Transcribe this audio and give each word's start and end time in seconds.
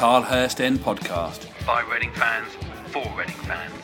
Tilehurst 0.00 0.60
End 0.60 0.78
podcast. 0.78 1.46
by 1.66 1.82
Reading 1.92 2.10
fans 2.14 2.48
for 2.86 3.04
Reading 3.18 3.34
fans. 3.34 3.74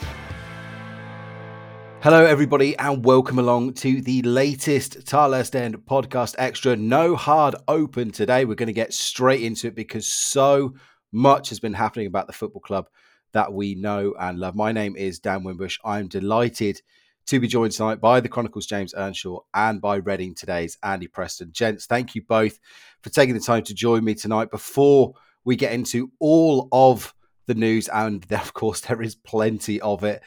Hello, 2.00 2.24
everybody, 2.24 2.74
and 2.78 3.04
welcome 3.04 3.38
along 3.38 3.74
to 3.74 4.00
the 4.00 4.22
latest 4.22 5.04
Tilehurst 5.04 5.54
End 5.54 5.76
podcast 5.84 6.34
extra. 6.38 6.74
No 6.74 7.16
hard 7.16 7.54
open 7.68 8.12
today. 8.12 8.46
We're 8.46 8.54
going 8.54 8.68
to 8.68 8.72
get 8.72 8.94
straight 8.94 9.42
into 9.42 9.66
it 9.66 9.74
because 9.74 10.06
so 10.06 10.72
much 11.12 11.50
has 11.50 11.60
been 11.60 11.74
happening 11.74 12.06
about 12.06 12.28
the 12.28 12.32
football 12.32 12.62
club 12.62 12.88
that 13.32 13.52
we 13.52 13.74
know 13.74 14.14
and 14.18 14.38
love. 14.38 14.54
My 14.54 14.72
name 14.72 14.96
is 14.96 15.18
Dan 15.18 15.44
Wimbush. 15.44 15.76
I'm 15.84 16.08
delighted 16.08 16.80
to 17.26 17.40
be 17.40 17.46
joined 17.46 17.72
tonight 17.72 18.00
by 18.00 18.20
the 18.20 18.30
Chronicles 18.30 18.64
James 18.64 18.94
Earnshaw 18.94 19.40
and 19.52 19.82
by 19.82 19.96
Reading 19.96 20.34
today's 20.34 20.78
Andy 20.82 21.08
Preston. 21.08 21.50
Gents, 21.52 21.84
thank 21.84 22.14
you 22.14 22.22
both 22.22 22.58
for 23.02 23.10
taking 23.10 23.34
the 23.34 23.40
time 23.42 23.64
to 23.64 23.74
join 23.74 24.02
me 24.02 24.14
tonight. 24.14 24.50
Before 24.50 25.12
we 25.46 25.56
get 25.56 25.72
into 25.72 26.10
all 26.20 26.68
of 26.72 27.14
the 27.46 27.54
news, 27.54 27.88
and 27.88 28.30
of 28.32 28.52
course, 28.52 28.80
there 28.80 29.00
is 29.00 29.14
plenty 29.14 29.80
of 29.80 30.04
it, 30.04 30.22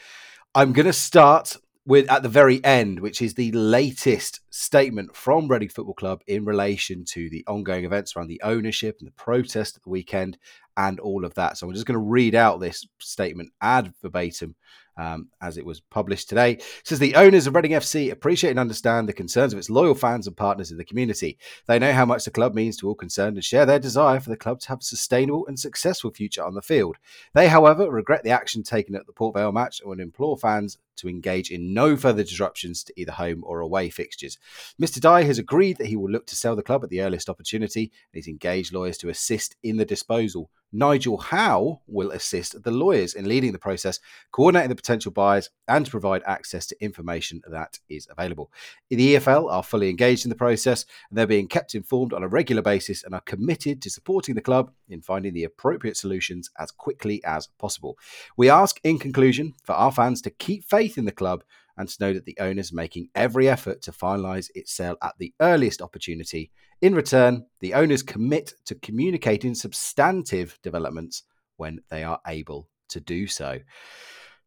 I'm 0.55 0.73
going 0.73 0.87
to 0.87 0.93
start 0.93 1.55
with 1.85 2.09
at 2.09 2.23
the 2.23 2.29
very 2.29 2.63
end, 2.63 2.99
which 2.99 3.21
is 3.21 3.33
the 3.33 3.51
latest 3.51 4.41
statement 4.49 5.15
from 5.15 5.47
Reading 5.47 5.69
Football 5.69 5.95
Club 5.95 6.21
in 6.27 6.45
relation 6.45 7.03
to 7.05 7.29
the 7.29 7.43
ongoing 7.47 7.83
events 7.83 8.15
around 8.15 8.27
the 8.27 8.41
ownership 8.43 8.97
and 8.99 9.07
the 9.07 9.13
protest 9.13 9.75
at 9.75 9.83
the 9.83 9.89
weekend 9.89 10.37
and 10.77 10.99
all 10.99 11.25
of 11.25 11.33
that. 11.33 11.57
So 11.57 11.67
I'm 11.67 11.73
just 11.73 11.85
going 11.85 11.99
to 11.99 11.99
read 11.99 12.35
out 12.35 12.59
this 12.59 12.87
statement 12.99 13.51
ad 13.61 13.93
verbatim 14.01 14.55
um, 14.99 15.29
as 15.41 15.57
it 15.57 15.65
was 15.65 15.79
published 15.79 16.27
today. 16.27 16.51
It 16.53 16.63
says 16.83 16.99
the 16.99 17.15
owners 17.15 17.47
of 17.47 17.55
Reading 17.55 17.71
FC 17.71 18.11
appreciate 18.11 18.49
and 18.51 18.59
understand 18.59 19.07
the 19.07 19.13
concerns 19.13 19.53
of 19.53 19.59
its 19.59 19.69
loyal 19.69 19.95
fans 19.95 20.27
and 20.27 20.35
partners 20.35 20.71
in 20.71 20.77
the 20.77 20.83
community. 20.83 21.37
They 21.67 21.79
know 21.79 21.93
how 21.93 22.05
much 22.05 22.25
the 22.25 22.31
club 22.31 22.53
means 22.53 22.75
to 22.77 22.87
all 22.87 22.95
concerned 22.95 23.37
and 23.37 23.43
share 23.43 23.65
their 23.65 23.79
desire 23.79 24.19
for 24.19 24.29
the 24.29 24.37
club 24.37 24.59
to 24.59 24.67
have 24.67 24.79
a 24.79 24.83
sustainable 24.83 25.47
and 25.47 25.57
successful 25.57 26.11
future 26.11 26.43
on 26.43 26.53
the 26.53 26.61
field. 26.61 26.97
They, 27.33 27.47
however, 27.47 27.89
regret 27.89 28.23
the 28.23 28.31
action 28.31 28.61
taken 28.61 28.93
at 28.93 29.07
the 29.07 29.13
Port 29.13 29.35
Vale 29.35 29.53
match 29.53 29.79
and 29.79 29.89
would 29.89 30.01
implore 30.01 30.37
fans 30.37 30.77
to 30.99 31.09
engage 31.09 31.51
in 31.51 31.73
no 31.73 31.95
further 31.97 32.23
disruptions 32.23 32.83
to 32.83 32.93
either 32.99 33.11
home 33.11 33.43
or 33.45 33.59
away 33.59 33.89
fixtures. 33.89 34.37
Mr. 34.81 34.99
Dai 34.99 35.23
has 35.23 35.39
agreed 35.39 35.77
that 35.77 35.87
he 35.87 35.95
will 35.95 36.09
look 36.09 36.27
to 36.27 36.35
sell 36.35 36.55
the 36.55 36.63
club 36.63 36.83
at 36.83 36.89
the 36.89 37.01
earliest 37.01 37.29
opportunity 37.29 37.81
and 37.81 38.13
he's 38.13 38.27
engaged 38.27 38.73
lawyers 38.73 38.97
to 38.97 39.09
assist 39.09 39.55
in 39.63 39.77
the 39.77 39.85
disposal. 39.85 40.49
Nigel 40.71 41.17
Howe 41.17 41.81
will 41.87 42.11
assist 42.11 42.61
the 42.61 42.71
lawyers 42.71 43.15
in 43.15 43.27
leading 43.27 43.53
the 43.53 43.59
process, 43.59 43.99
coordinating 44.31 44.69
the 44.69 44.75
potential 44.75 45.11
buyers, 45.11 45.49
and 45.67 45.85
to 45.85 45.91
provide 45.91 46.21
access 46.25 46.67
to 46.67 46.83
information 46.83 47.41
that 47.49 47.79
is 47.89 48.07
available. 48.11 48.51
The 48.89 49.15
EFL 49.15 49.51
are 49.51 49.63
fully 49.63 49.89
engaged 49.89 50.25
in 50.25 50.29
the 50.29 50.35
process 50.35 50.85
and 51.09 51.17
they're 51.17 51.25
being 51.25 51.47
kept 51.47 51.73
informed 51.73 52.13
on 52.13 52.23
a 52.23 52.27
regular 52.27 52.61
basis 52.61 53.03
and 53.03 53.15
are 53.15 53.21
committed 53.21 53.81
to 53.81 53.89
supporting 53.89 54.35
the 54.35 54.41
club 54.41 54.71
in 54.89 55.01
finding 55.01 55.33
the 55.33 55.43
appropriate 55.43 55.97
solutions 55.97 56.51
as 56.59 56.71
quickly 56.71 57.23
as 57.23 57.47
possible. 57.57 57.97
We 58.37 58.49
ask, 58.49 58.79
in 58.83 58.99
conclusion, 58.99 59.55
for 59.63 59.73
our 59.73 59.91
fans 59.91 60.21
to 60.23 60.29
keep 60.29 60.63
faith 60.65 60.88
in 60.97 61.05
the 61.05 61.11
club 61.11 61.43
and 61.77 61.87
to 61.87 61.97
know 62.03 62.13
that 62.13 62.25
the 62.25 62.37
owners 62.39 62.73
making 62.73 63.09
every 63.15 63.47
effort 63.47 63.81
to 63.83 63.91
finalise 63.91 64.49
its 64.53 64.73
sale 64.73 64.97
at 65.01 65.15
the 65.17 65.33
earliest 65.39 65.81
opportunity. 65.81 66.51
In 66.81 66.93
return, 66.93 67.45
the 67.61 67.73
owners 67.73 68.03
commit 68.03 68.53
to 68.65 68.75
communicating 68.75 69.55
substantive 69.55 70.59
developments 70.61 71.23
when 71.57 71.79
they 71.89 72.03
are 72.03 72.19
able 72.27 72.67
to 72.89 72.99
do 72.99 73.27
so. 73.27 73.59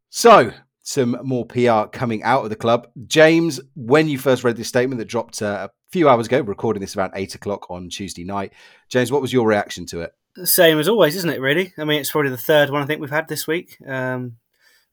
So, 0.09 0.51
some 0.83 1.17
more 1.23 1.45
PR 1.45 1.87
coming 1.91 2.23
out 2.23 2.43
of 2.43 2.49
the 2.49 2.55
club. 2.55 2.87
James, 3.07 3.59
when 3.75 4.07
you 4.07 4.17
first 4.19 4.43
read 4.43 4.57
this 4.57 4.67
statement 4.67 4.99
that 4.99 5.07
dropped 5.07 5.41
uh, 5.41 5.69
a 5.69 5.91
few 5.91 6.09
hours 6.09 6.27
ago, 6.27 6.41
recording 6.41 6.81
this 6.81 6.95
around 6.95 7.13
eight 7.15 7.35
o'clock 7.35 7.69
on 7.71 7.89
Tuesday 7.89 8.23
night, 8.23 8.53
James, 8.89 9.11
what 9.11 9.21
was 9.21 9.33
your 9.33 9.47
reaction 9.47 9.85
to 9.87 10.01
it? 10.01 10.11
Same 10.43 10.79
as 10.79 10.87
always, 10.87 11.15
isn't 11.15 11.29
it? 11.29 11.39
Really. 11.39 11.73
I 11.77 11.85
mean, 11.85 11.99
it's 11.99 12.11
probably 12.11 12.31
the 12.31 12.37
third 12.37 12.69
one 12.69 12.81
I 12.81 12.85
think 12.85 12.99
we've 12.99 13.09
had 13.09 13.27
this 13.27 13.47
week. 13.47 13.77
Um, 13.87 14.37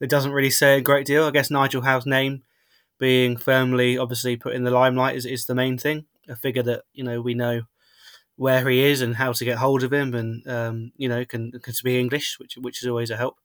it 0.01 0.11
doesn't 0.11 0.33
really 0.33 0.51
say 0.51 0.79
a 0.79 0.83
great 0.83 1.07
deal. 1.07 1.25
I 1.25 1.31
guess 1.31 1.51
Nigel 1.51 1.83
Howe's 1.83 2.07
name 2.07 2.43
being 2.99 3.37
firmly, 3.37 3.97
obviously, 3.99 4.37
put 4.37 4.55
in 4.55 4.65
the 4.65 4.71
limelight 4.71 5.17
is, 5.17 5.27
is 5.27 5.47
the 5.47 5.55
main 5.55 5.79
thing. 5.79 6.07
A 6.29 6.37
figure 6.37 6.63
that 6.63 6.83
you 6.93 7.03
know 7.03 7.21
we 7.21 7.35
know 7.35 7.63
where 8.37 8.67
he 8.69 8.85
is 8.85 9.03
and 9.03 9.17
how 9.17 9.33
to 9.33 9.45
get 9.45 9.59
hold 9.59 9.83
of 9.83 9.93
him, 9.93 10.15
and 10.15 10.47
um, 10.49 10.93
you 10.97 11.09
know 11.09 11.25
can 11.25 11.51
can 11.53 11.75
speak 11.75 11.99
English, 11.99 12.39
which 12.39 12.57
which 12.57 12.83
is 12.83 12.89
always 12.89 13.11
a 13.11 13.17
help. 13.17 13.39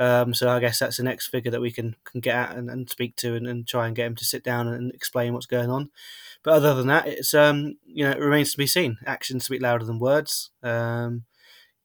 Um, 0.00 0.32
so 0.32 0.48
I 0.48 0.60
guess 0.60 0.78
that's 0.78 0.98
the 0.98 1.02
next 1.02 1.28
figure 1.28 1.50
that 1.50 1.60
we 1.60 1.72
can 1.72 1.96
can 2.04 2.20
get 2.20 2.36
at 2.36 2.56
and, 2.56 2.70
and 2.70 2.88
speak 2.88 3.16
to 3.16 3.34
and, 3.34 3.46
and 3.46 3.66
try 3.66 3.86
and 3.86 3.96
get 3.96 4.06
him 4.06 4.14
to 4.16 4.24
sit 4.24 4.44
down 4.44 4.68
and 4.68 4.92
explain 4.92 5.32
what's 5.32 5.46
going 5.46 5.70
on. 5.70 5.90
But 6.44 6.54
other 6.54 6.74
than 6.74 6.86
that, 6.88 7.06
it's 7.06 7.34
um, 7.34 7.76
you 7.84 8.04
know 8.04 8.12
it 8.12 8.20
remains 8.20 8.52
to 8.52 8.58
be 8.58 8.66
seen. 8.66 8.98
Actions 9.06 9.44
speak 9.44 9.62
louder 9.62 9.84
than 9.84 9.98
words. 9.98 10.50
Um, 10.62 11.24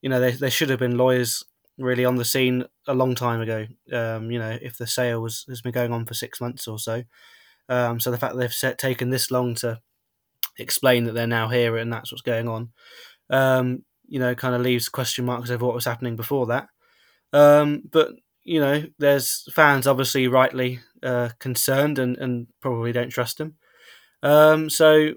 you 0.02 0.10
know, 0.10 0.20
there, 0.20 0.32
there 0.32 0.52
should 0.52 0.70
have 0.70 0.80
been 0.80 0.98
lawyers 0.98 1.46
really 1.78 2.06
on 2.06 2.16
the 2.16 2.26
scene 2.26 2.66
a 2.88 2.94
long 2.94 3.16
time 3.16 3.42
ago. 3.42 3.66
Um, 3.92 4.32
you 4.32 4.40
know, 4.40 4.58
if 4.62 4.78
the 4.78 4.88
sale 4.88 5.22
was 5.22 5.46
has 5.50 5.62
been 5.62 5.72
going 5.72 5.92
on 5.92 6.06
for 6.06 6.14
six 6.14 6.40
months 6.40 6.68
or 6.68 6.80
so, 6.80 7.04
um, 7.70 8.00
so 8.00 8.12
the 8.12 8.18
fact 8.18 8.36
they've 8.36 8.54
set, 8.54 8.78
taken 8.78 9.10
this 9.10 9.32
long 9.32 9.56
to 9.56 9.80
explain 10.58 11.06
that 11.06 11.14
they're 11.14 11.28
now 11.28 11.50
here 11.50 11.78
and 11.78 11.92
that's 11.92 12.12
what's 12.12 12.22
going 12.22 12.48
on, 12.48 12.70
um, 13.30 13.84
you 14.08 14.20
know, 14.20 14.36
kind 14.36 14.56
of 14.56 14.62
leaves 14.62 14.90
question 14.90 15.26
marks 15.26 15.50
over 15.50 15.66
what 15.66 15.76
was 15.76 15.86
happening 15.86 16.16
before 16.16 16.46
that. 16.48 16.68
Um, 17.32 17.84
but 17.92 18.12
you 18.44 18.60
know, 18.60 18.84
there's 19.00 19.48
fans 19.54 19.88
obviously 19.88 20.28
rightly 20.28 20.82
uh, 21.02 21.30
concerned 21.40 21.98
and, 21.98 22.18
and 22.18 22.48
probably 22.62 22.92
don't 22.92 23.10
trust 23.10 23.38
them. 23.38 23.56
Um, 24.22 24.70
so 24.70 25.14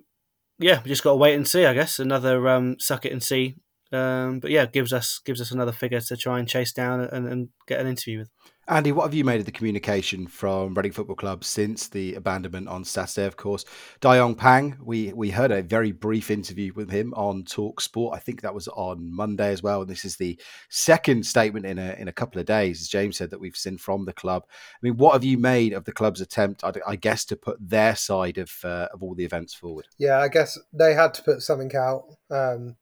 yeah, 0.58 0.80
we 0.82 0.88
just 0.88 1.02
got 1.02 1.10
to 1.10 1.16
wait 1.16 1.34
and 1.34 1.46
see. 1.46 1.66
I 1.66 1.74
guess 1.74 1.98
another 1.98 2.48
um, 2.48 2.76
suck 2.78 3.04
it 3.04 3.12
and 3.12 3.22
see 3.22 3.56
um, 3.96 4.40
but 4.40 4.50
yeah, 4.50 4.66
gives 4.66 4.92
us 4.92 5.20
gives 5.24 5.40
us 5.40 5.50
another 5.50 5.72
figure 5.72 6.00
to 6.00 6.16
try 6.16 6.38
and 6.38 6.48
chase 6.48 6.72
down 6.72 7.00
and, 7.00 7.26
and 7.26 7.48
get 7.66 7.80
an 7.80 7.86
interview 7.86 8.20
with. 8.20 8.30
Andy, 8.68 8.90
what 8.90 9.04
have 9.04 9.14
you 9.14 9.22
made 9.22 9.38
of 9.38 9.46
the 9.46 9.52
communication 9.52 10.26
from 10.26 10.74
Reading 10.74 10.90
Football 10.90 11.14
Club 11.14 11.44
since 11.44 11.86
the 11.86 12.16
abandonment 12.16 12.66
on 12.66 12.84
Saturday? 12.84 13.24
Of 13.24 13.36
course, 13.36 13.64
Dayong 14.00 14.36
Pang. 14.36 14.76
We 14.82 15.12
we 15.12 15.30
heard 15.30 15.52
a 15.52 15.62
very 15.62 15.92
brief 15.92 16.32
interview 16.32 16.72
with 16.74 16.90
him 16.90 17.14
on 17.14 17.44
Talk 17.44 17.80
Sport. 17.80 18.16
I 18.16 18.18
think 18.18 18.40
that 18.40 18.54
was 18.54 18.66
on 18.66 19.14
Monday 19.14 19.52
as 19.52 19.62
well. 19.62 19.82
And 19.82 19.90
this 19.90 20.04
is 20.04 20.16
the 20.16 20.36
second 20.68 21.24
statement 21.24 21.64
in 21.64 21.78
a 21.78 21.94
in 21.96 22.08
a 22.08 22.12
couple 22.12 22.40
of 22.40 22.46
days, 22.46 22.80
as 22.80 22.88
James 22.88 23.16
said, 23.16 23.30
that 23.30 23.38
we've 23.38 23.56
seen 23.56 23.78
from 23.78 24.04
the 24.04 24.12
club. 24.12 24.42
I 24.48 24.78
mean, 24.82 24.96
what 24.96 25.12
have 25.12 25.22
you 25.22 25.38
made 25.38 25.72
of 25.72 25.84
the 25.84 25.92
club's 25.92 26.20
attempt, 26.20 26.64
I, 26.64 26.72
I 26.84 26.96
guess, 26.96 27.24
to 27.26 27.36
put 27.36 27.58
their 27.60 27.94
side 27.94 28.36
of 28.36 28.50
uh, 28.64 28.88
of 28.92 29.00
all 29.00 29.14
the 29.14 29.24
events 29.24 29.54
forward? 29.54 29.86
Yeah, 29.96 30.18
I 30.18 30.26
guess 30.26 30.58
they 30.72 30.94
had 30.94 31.14
to 31.14 31.22
put 31.22 31.40
something 31.40 31.70
out. 31.76 32.06
Um, 32.32 32.74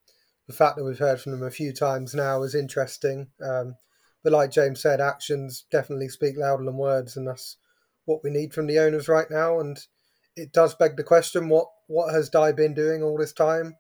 the 0.47 0.53
fact 0.53 0.77
that 0.77 0.85
we've 0.85 0.99
heard 0.99 1.21
from 1.21 1.33
them 1.33 1.43
a 1.43 1.51
few 1.51 1.73
times 1.73 2.15
now 2.15 2.43
is 2.43 2.55
interesting. 2.55 3.29
Um, 3.43 3.77
but 4.23 4.33
like 4.33 4.51
James 4.51 4.81
said, 4.81 5.01
actions 5.01 5.65
definitely 5.71 6.09
speak 6.09 6.37
louder 6.37 6.65
than 6.65 6.77
words, 6.77 7.17
and 7.17 7.27
that's 7.27 7.57
what 8.05 8.21
we 8.25 8.31
need 8.31 8.53
from 8.53 8.67
the 8.67 8.79
owners 8.79 9.09
right 9.09 9.31
now. 9.31 9.61
And 9.61 9.79
it 10.37 10.53
does 10.53 10.75
beg 10.75 10.97
the 10.97 11.05
question: 11.05 11.49
what 11.49 11.69
what 11.87 12.13
has 12.13 12.31
Dai 12.31 12.53
been 12.53 12.75
doing 12.75 13.03
all 13.03 13.19
this 13.19 13.33
time 13.33 13.77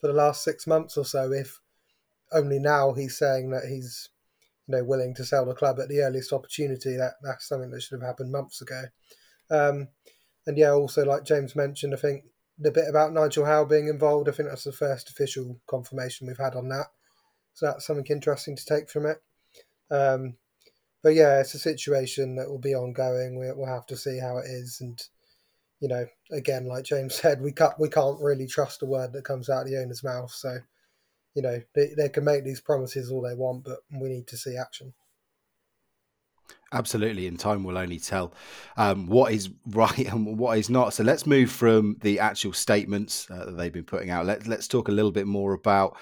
for 0.00 0.06
the 0.06 0.12
last 0.12 0.42
six 0.44 0.66
months 0.66 0.96
or 0.96 1.04
so? 1.04 1.32
If 1.32 1.60
only 2.32 2.58
now 2.58 2.92
he's 2.92 3.18
saying 3.18 3.50
that 3.50 3.64
he's 3.68 4.08
you 4.66 4.76
know 4.76 4.84
willing 4.84 5.14
to 5.14 5.24
sell 5.24 5.46
the 5.46 5.54
club 5.54 5.78
at 5.80 5.88
the 5.88 6.00
earliest 6.00 6.32
opportunity. 6.32 6.96
That 6.96 7.14
that's 7.22 7.48
something 7.48 7.70
that 7.70 7.82
should 7.82 8.00
have 8.00 8.08
happened 8.08 8.32
months 8.32 8.60
ago. 8.60 8.84
Um, 9.50 9.88
and 10.46 10.56
yeah, 10.56 10.70
also 10.70 11.04
like 11.04 11.24
James 11.24 11.56
mentioned, 11.56 11.94
I 11.94 11.98
think 11.98 12.24
the 12.58 12.70
bit 12.70 12.88
about 12.88 13.12
Nigel 13.12 13.44
Howe 13.44 13.64
being 13.64 13.88
involved. 13.88 14.28
I 14.28 14.32
think 14.32 14.48
that's 14.48 14.64
the 14.64 14.72
first 14.72 15.10
official 15.10 15.60
confirmation 15.66 16.26
we've 16.26 16.38
had 16.38 16.54
on 16.54 16.68
that. 16.68 16.86
So 17.54 17.66
that's 17.66 17.86
something 17.86 18.06
interesting 18.08 18.56
to 18.56 18.64
take 18.64 18.90
from 18.90 19.06
it. 19.06 19.18
Um, 19.90 20.36
but 21.02 21.14
yeah, 21.14 21.40
it's 21.40 21.54
a 21.54 21.58
situation 21.58 22.36
that 22.36 22.48
will 22.48 22.58
be 22.58 22.74
ongoing. 22.74 23.38
We, 23.38 23.46
we'll 23.52 23.72
have 23.72 23.86
to 23.86 23.96
see 23.96 24.18
how 24.18 24.38
it 24.38 24.46
is, 24.46 24.78
and 24.80 25.00
you 25.80 25.88
know, 25.88 26.06
again, 26.32 26.66
like 26.66 26.84
James 26.84 27.14
said, 27.20 27.40
we 27.40 27.52
can't 27.52 27.78
we 27.78 27.88
can't 27.88 28.20
really 28.20 28.46
trust 28.46 28.82
a 28.82 28.86
word 28.86 29.12
that 29.12 29.24
comes 29.24 29.48
out 29.48 29.62
of 29.62 29.68
the 29.68 29.78
owner's 29.78 30.04
mouth. 30.04 30.32
So, 30.32 30.58
you 31.34 31.42
know, 31.42 31.60
they, 31.74 31.90
they 31.96 32.08
can 32.08 32.24
make 32.24 32.44
these 32.44 32.60
promises 32.60 33.10
all 33.10 33.22
they 33.22 33.34
want, 33.34 33.64
but 33.64 33.78
we 33.90 34.08
need 34.08 34.26
to 34.28 34.36
see 34.36 34.56
action. 34.56 34.92
Absolutely, 36.70 37.26
and 37.26 37.38
time 37.38 37.64
will 37.64 37.78
only 37.78 37.98
tell 37.98 38.34
um, 38.76 39.06
what 39.06 39.32
is 39.32 39.48
right 39.68 39.98
and 39.98 40.38
what 40.38 40.58
is 40.58 40.68
not. 40.68 40.92
So 40.92 41.02
let's 41.02 41.26
move 41.26 41.50
from 41.50 41.96
the 42.02 42.18
actual 42.18 42.52
statements 42.52 43.26
uh, 43.30 43.46
that 43.46 43.56
they've 43.56 43.72
been 43.72 43.84
putting 43.84 44.10
out. 44.10 44.26
Let, 44.26 44.46
let's 44.46 44.68
talk 44.68 44.88
a 44.88 44.92
little 44.92 45.12
bit 45.12 45.26
more 45.26 45.54
about 45.54 45.96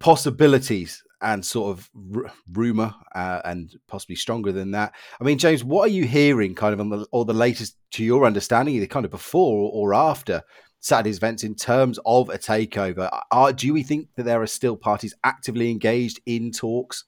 possibilities 0.00 1.02
and 1.22 1.44
sort 1.44 1.78
of 1.78 1.90
r- 2.14 2.32
rumor 2.52 2.94
uh, 3.14 3.40
and 3.44 3.74
possibly 3.86 4.16
stronger 4.16 4.50
than 4.50 4.72
that. 4.72 4.94
I 5.20 5.24
mean, 5.24 5.38
James, 5.38 5.62
what 5.62 5.88
are 5.88 5.92
you 5.92 6.04
hearing 6.04 6.54
kind 6.54 6.74
of 6.74 6.80
on 6.80 6.90
the 6.90 7.06
or 7.12 7.24
the 7.24 7.32
latest 7.32 7.76
to 7.92 8.04
your 8.04 8.24
understanding, 8.24 8.74
either 8.74 8.86
kind 8.86 9.04
of 9.04 9.12
before 9.12 9.70
or 9.72 9.94
after 9.94 10.42
Saturday's 10.80 11.18
events 11.18 11.44
in 11.44 11.54
terms 11.54 12.00
of 12.04 12.30
a 12.30 12.38
takeover? 12.38 13.08
Are, 13.30 13.52
do 13.52 13.72
we 13.72 13.84
think 13.84 14.08
that 14.16 14.24
there 14.24 14.42
are 14.42 14.46
still 14.46 14.76
parties 14.76 15.14
actively 15.22 15.70
engaged 15.70 16.20
in 16.26 16.50
talks? 16.50 17.04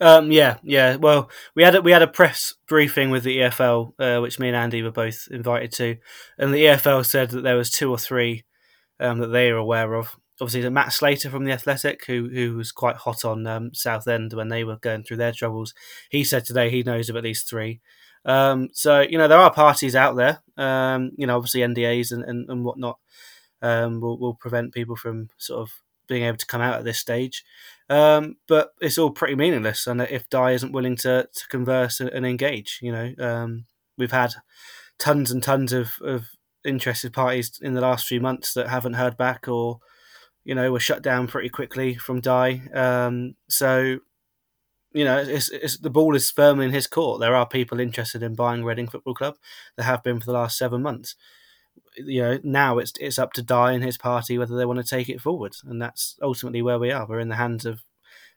Um, 0.00 0.32
yeah, 0.32 0.58
yeah. 0.62 0.96
Well, 0.96 1.30
we 1.54 1.62
had 1.62 1.74
a, 1.76 1.82
we 1.82 1.92
had 1.92 2.02
a 2.02 2.06
press 2.08 2.54
briefing 2.66 3.10
with 3.10 3.24
the 3.24 3.38
EFL, 3.38 3.92
uh, 3.98 4.20
which 4.20 4.38
me 4.38 4.48
and 4.48 4.56
Andy 4.56 4.82
were 4.82 4.90
both 4.90 5.28
invited 5.30 5.72
to, 5.72 5.96
and 6.38 6.52
the 6.52 6.64
EFL 6.64 7.04
said 7.06 7.30
that 7.30 7.42
there 7.42 7.56
was 7.56 7.70
two 7.70 7.90
or 7.90 7.98
three 7.98 8.44
um, 9.00 9.18
that 9.18 9.28
they 9.28 9.50
are 9.50 9.56
aware 9.56 9.94
of. 9.94 10.16
obviously 10.40 10.68
Matt 10.70 10.92
Slater 10.92 11.30
from 11.30 11.44
the 11.44 11.52
Athletic, 11.52 12.04
who 12.06 12.28
who 12.28 12.56
was 12.56 12.72
quite 12.72 12.96
hot 12.96 13.24
on 13.24 13.46
um, 13.46 13.74
Southend 13.74 14.32
when 14.32 14.48
they 14.48 14.64
were 14.64 14.76
going 14.76 15.02
through 15.04 15.18
their 15.18 15.32
troubles. 15.32 15.74
He 16.10 16.24
said 16.24 16.44
today 16.44 16.70
he 16.70 16.82
knows 16.82 17.08
of 17.08 17.16
at 17.16 17.24
least 17.24 17.48
three. 17.48 17.80
Um, 18.24 18.70
so 18.72 19.00
you 19.00 19.18
know 19.18 19.28
there 19.28 19.38
are 19.38 19.52
parties 19.52 19.94
out 19.96 20.16
there. 20.16 20.40
Um, 20.56 21.12
you 21.16 21.26
know, 21.26 21.36
obviously 21.36 21.60
NDAs 21.60 22.12
and, 22.12 22.24
and, 22.24 22.48
and 22.50 22.64
whatnot 22.64 22.98
um, 23.62 24.00
will 24.00 24.18
will 24.18 24.34
prevent 24.34 24.72
people 24.74 24.96
from 24.96 25.28
sort 25.38 25.60
of 25.62 25.72
being 26.06 26.24
able 26.24 26.36
to 26.38 26.46
come 26.46 26.60
out 26.60 26.78
at 26.78 26.84
this 26.84 26.98
stage. 26.98 27.44
Um, 27.90 28.36
but 28.48 28.70
it's 28.80 28.96
all 28.96 29.10
pretty 29.10 29.34
meaningless, 29.34 29.86
and 29.86 30.00
if 30.00 30.28
Dai 30.30 30.52
isn't 30.52 30.72
willing 30.72 30.96
to 30.96 31.28
to 31.30 31.48
converse 31.48 32.00
and, 32.00 32.08
and 32.10 32.24
engage, 32.24 32.78
you 32.80 32.90
know, 32.90 33.14
um, 33.18 33.66
we've 33.98 34.12
had 34.12 34.34
tons 34.98 35.30
and 35.30 35.42
tons 35.42 35.72
of, 35.72 35.92
of 36.02 36.28
interested 36.64 37.12
parties 37.12 37.58
in 37.60 37.74
the 37.74 37.80
last 37.80 38.06
few 38.06 38.20
months 38.20 38.54
that 38.54 38.68
haven't 38.68 38.94
heard 38.94 39.16
back 39.18 39.48
or 39.48 39.80
you 40.44 40.54
know 40.54 40.72
were 40.72 40.80
shut 40.80 41.02
down 41.02 41.26
pretty 41.26 41.50
quickly 41.50 41.94
from 41.94 42.20
Dai. 42.20 42.62
Um, 42.72 43.34
so 43.48 43.98
you 44.94 45.04
know, 45.04 45.18
it's, 45.18 45.50
it's, 45.50 45.76
the 45.78 45.90
ball 45.90 46.14
is 46.14 46.30
firmly 46.30 46.66
in 46.66 46.72
his 46.72 46.86
court. 46.86 47.20
There 47.20 47.34
are 47.34 47.46
people 47.46 47.80
interested 47.80 48.22
in 48.22 48.36
buying 48.36 48.64
Reading 48.64 48.86
Football 48.86 49.14
Club. 49.14 49.34
There 49.76 49.84
have 49.84 50.04
been 50.04 50.20
for 50.20 50.26
the 50.26 50.32
last 50.32 50.56
seven 50.56 50.82
months. 50.82 51.16
You 51.96 52.22
know, 52.22 52.38
now 52.42 52.78
it's 52.78 52.92
it's 53.00 53.18
up 53.18 53.32
to 53.34 53.42
Dai 53.42 53.72
and 53.72 53.84
his 53.84 53.98
party 53.98 54.36
whether 54.36 54.56
they 54.56 54.66
want 54.66 54.80
to 54.80 54.86
take 54.86 55.08
it 55.08 55.20
forward, 55.20 55.54
and 55.64 55.80
that's 55.80 56.16
ultimately 56.22 56.62
where 56.62 56.78
we 56.78 56.90
are. 56.90 57.06
We're 57.06 57.20
in 57.20 57.28
the 57.28 57.36
hands 57.36 57.64
of 57.64 57.82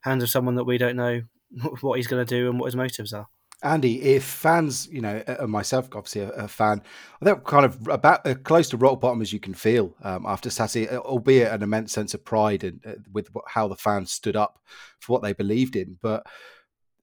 hands 0.02 0.24
of 0.24 0.30
someone 0.30 0.56
that 0.56 0.66
we 0.66 0.78
don't 0.78 0.96
know 0.96 1.22
what 1.82 1.98
he's 1.98 2.08
going 2.08 2.26
to 2.26 2.36
do 2.36 2.50
and 2.50 2.60
what 2.60 2.68
his 2.68 2.76
motives 2.76 3.14
are. 3.14 3.28
Andy, 3.64 4.00
if 4.04 4.24
fans, 4.24 4.88
you 4.92 5.02
know, 5.02 5.24
and 5.26 5.52
myself, 5.52 5.90
obviously 5.96 6.22
a, 6.22 6.30
a 6.30 6.48
fan, 6.48 6.84
they're 7.22 7.38
kind 7.38 7.66
of 7.66 7.88
about 7.88 8.24
as 8.26 8.38
close 8.44 8.70
to 8.70 8.78
rock 8.78 9.02
bottom 9.02 9.20
as 9.20 9.34
you 9.34 9.40
can 9.40 9.56
feel 9.56 9.96
um, 10.04 10.28
after 10.28 10.52
Saturday, 10.52 10.88
albeit 10.96 11.52
an 11.52 11.64
immense 11.64 11.92
sense 11.92 12.14
of 12.14 12.24
pride 12.24 12.64
and 12.64 12.80
uh, 12.86 12.94
with 13.12 13.30
how 13.48 13.68
the 13.68 13.76
fans 13.76 14.12
stood 14.12 14.36
up 14.36 14.60
for 15.00 15.14
what 15.14 15.24
they 15.24 15.34
believed 15.34 15.76
in. 15.76 15.98
But 16.04 16.28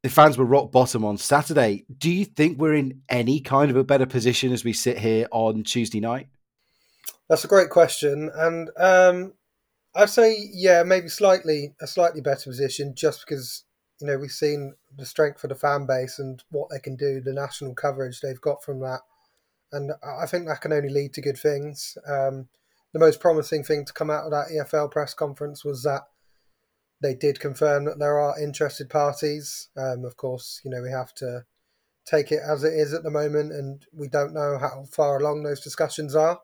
the 0.04 0.10
fans 0.10 0.36
were 0.36 0.44
rock 0.44 0.70
bottom 0.70 1.02
on 1.02 1.16
Saturday. 1.16 1.86
Do 1.96 2.10
you 2.10 2.26
think 2.26 2.58
we're 2.58 2.74
in 2.74 3.00
any 3.08 3.40
kind 3.40 3.70
of 3.70 3.76
a 3.78 3.82
better 3.82 4.04
position 4.04 4.52
as 4.52 4.62
we 4.62 4.74
sit 4.74 4.98
here 4.98 5.26
on 5.30 5.64
Tuesday 5.64 5.98
night? 5.98 6.28
That's 7.30 7.44
a 7.44 7.48
great 7.48 7.70
question, 7.70 8.30
and 8.34 8.68
um, 8.76 9.32
I'd 9.94 10.10
say 10.10 10.36
yeah, 10.52 10.82
maybe 10.82 11.08
slightly 11.08 11.74
a 11.80 11.86
slightly 11.86 12.20
better 12.20 12.50
position, 12.50 12.94
just 12.94 13.24
because 13.26 13.64
you 13.98 14.06
know 14.06 14.18
we've 14.18 14.30
seen 14.30 14.74
the 14.94 15.06
strength 15.06 15.42
of 15.42 15.48
the 15.48 15.56
fan 15.56 15.86
base 15.86 16.18
and 16.18 16.44
what 16.50 16.68
they 16.68 16.80
can 16.80 16.96
do, 16.96 17.22
the 17.22 17.32
national 17.32 17.74
coverage 17.74 18.20
they've 18.20 18.40
got 18.42 18.62
from 18.62 18.80
that, 18.80 19.00
and 19.72 19.92
I 20.20 20.26
think 20.26 20.46
that 20.46 20.60
can 20.60 20.74
only 20.74 20.90
lead 20.90 21.14
to 21.14 21.22
good 21.22 21.38
things. 21.38 21.96
Um, 22.06 22.48
the 22.92 22.98
most 22.98 23.20
promising 23.20 23.64
thing 23.64 23.86
to 23.86 23.92
come 23.94 24.10
out 24.10 24.26
of 24.26 24.32
that 24.32 24.48
EFL 24.52 24.90
press 24.90 25.14
conference 25.14 25.64
was 25.64 25.82
that 25.84 26.02
they 27.04 27.14
did 27.14 27.38
confirm 27.38 27.84
that 27.84 27.98
there 27.98 28.18
are 28.18 28.40
interested 28.40 28.88
parties. 28.88 29.68
Um, 29.76 30.04
of 30.04 30.16
course, 30.16 30.60
you 30.64 30.70
know 30.70 30.82
we 30.82 30.90
have 30.90 31.12
to 31.16 31.44
take 32.06 32.32
it 32.32 32.40
as 32.46 32.64
it 32.64 32.72
is 32.72 32.94
at 32.94 33.02
the 33.02 33.10
moment, 33.10 33.52
and 33.52 33.84
we 33.92 34.08
don't 34.08 34.32
know 34.32 34.58
how 34.58 34.84
far 34.90 35.18
along 35.18 35.42
those 35.42 35.60
discussions 35.60 36.16
are. 36.16 36.40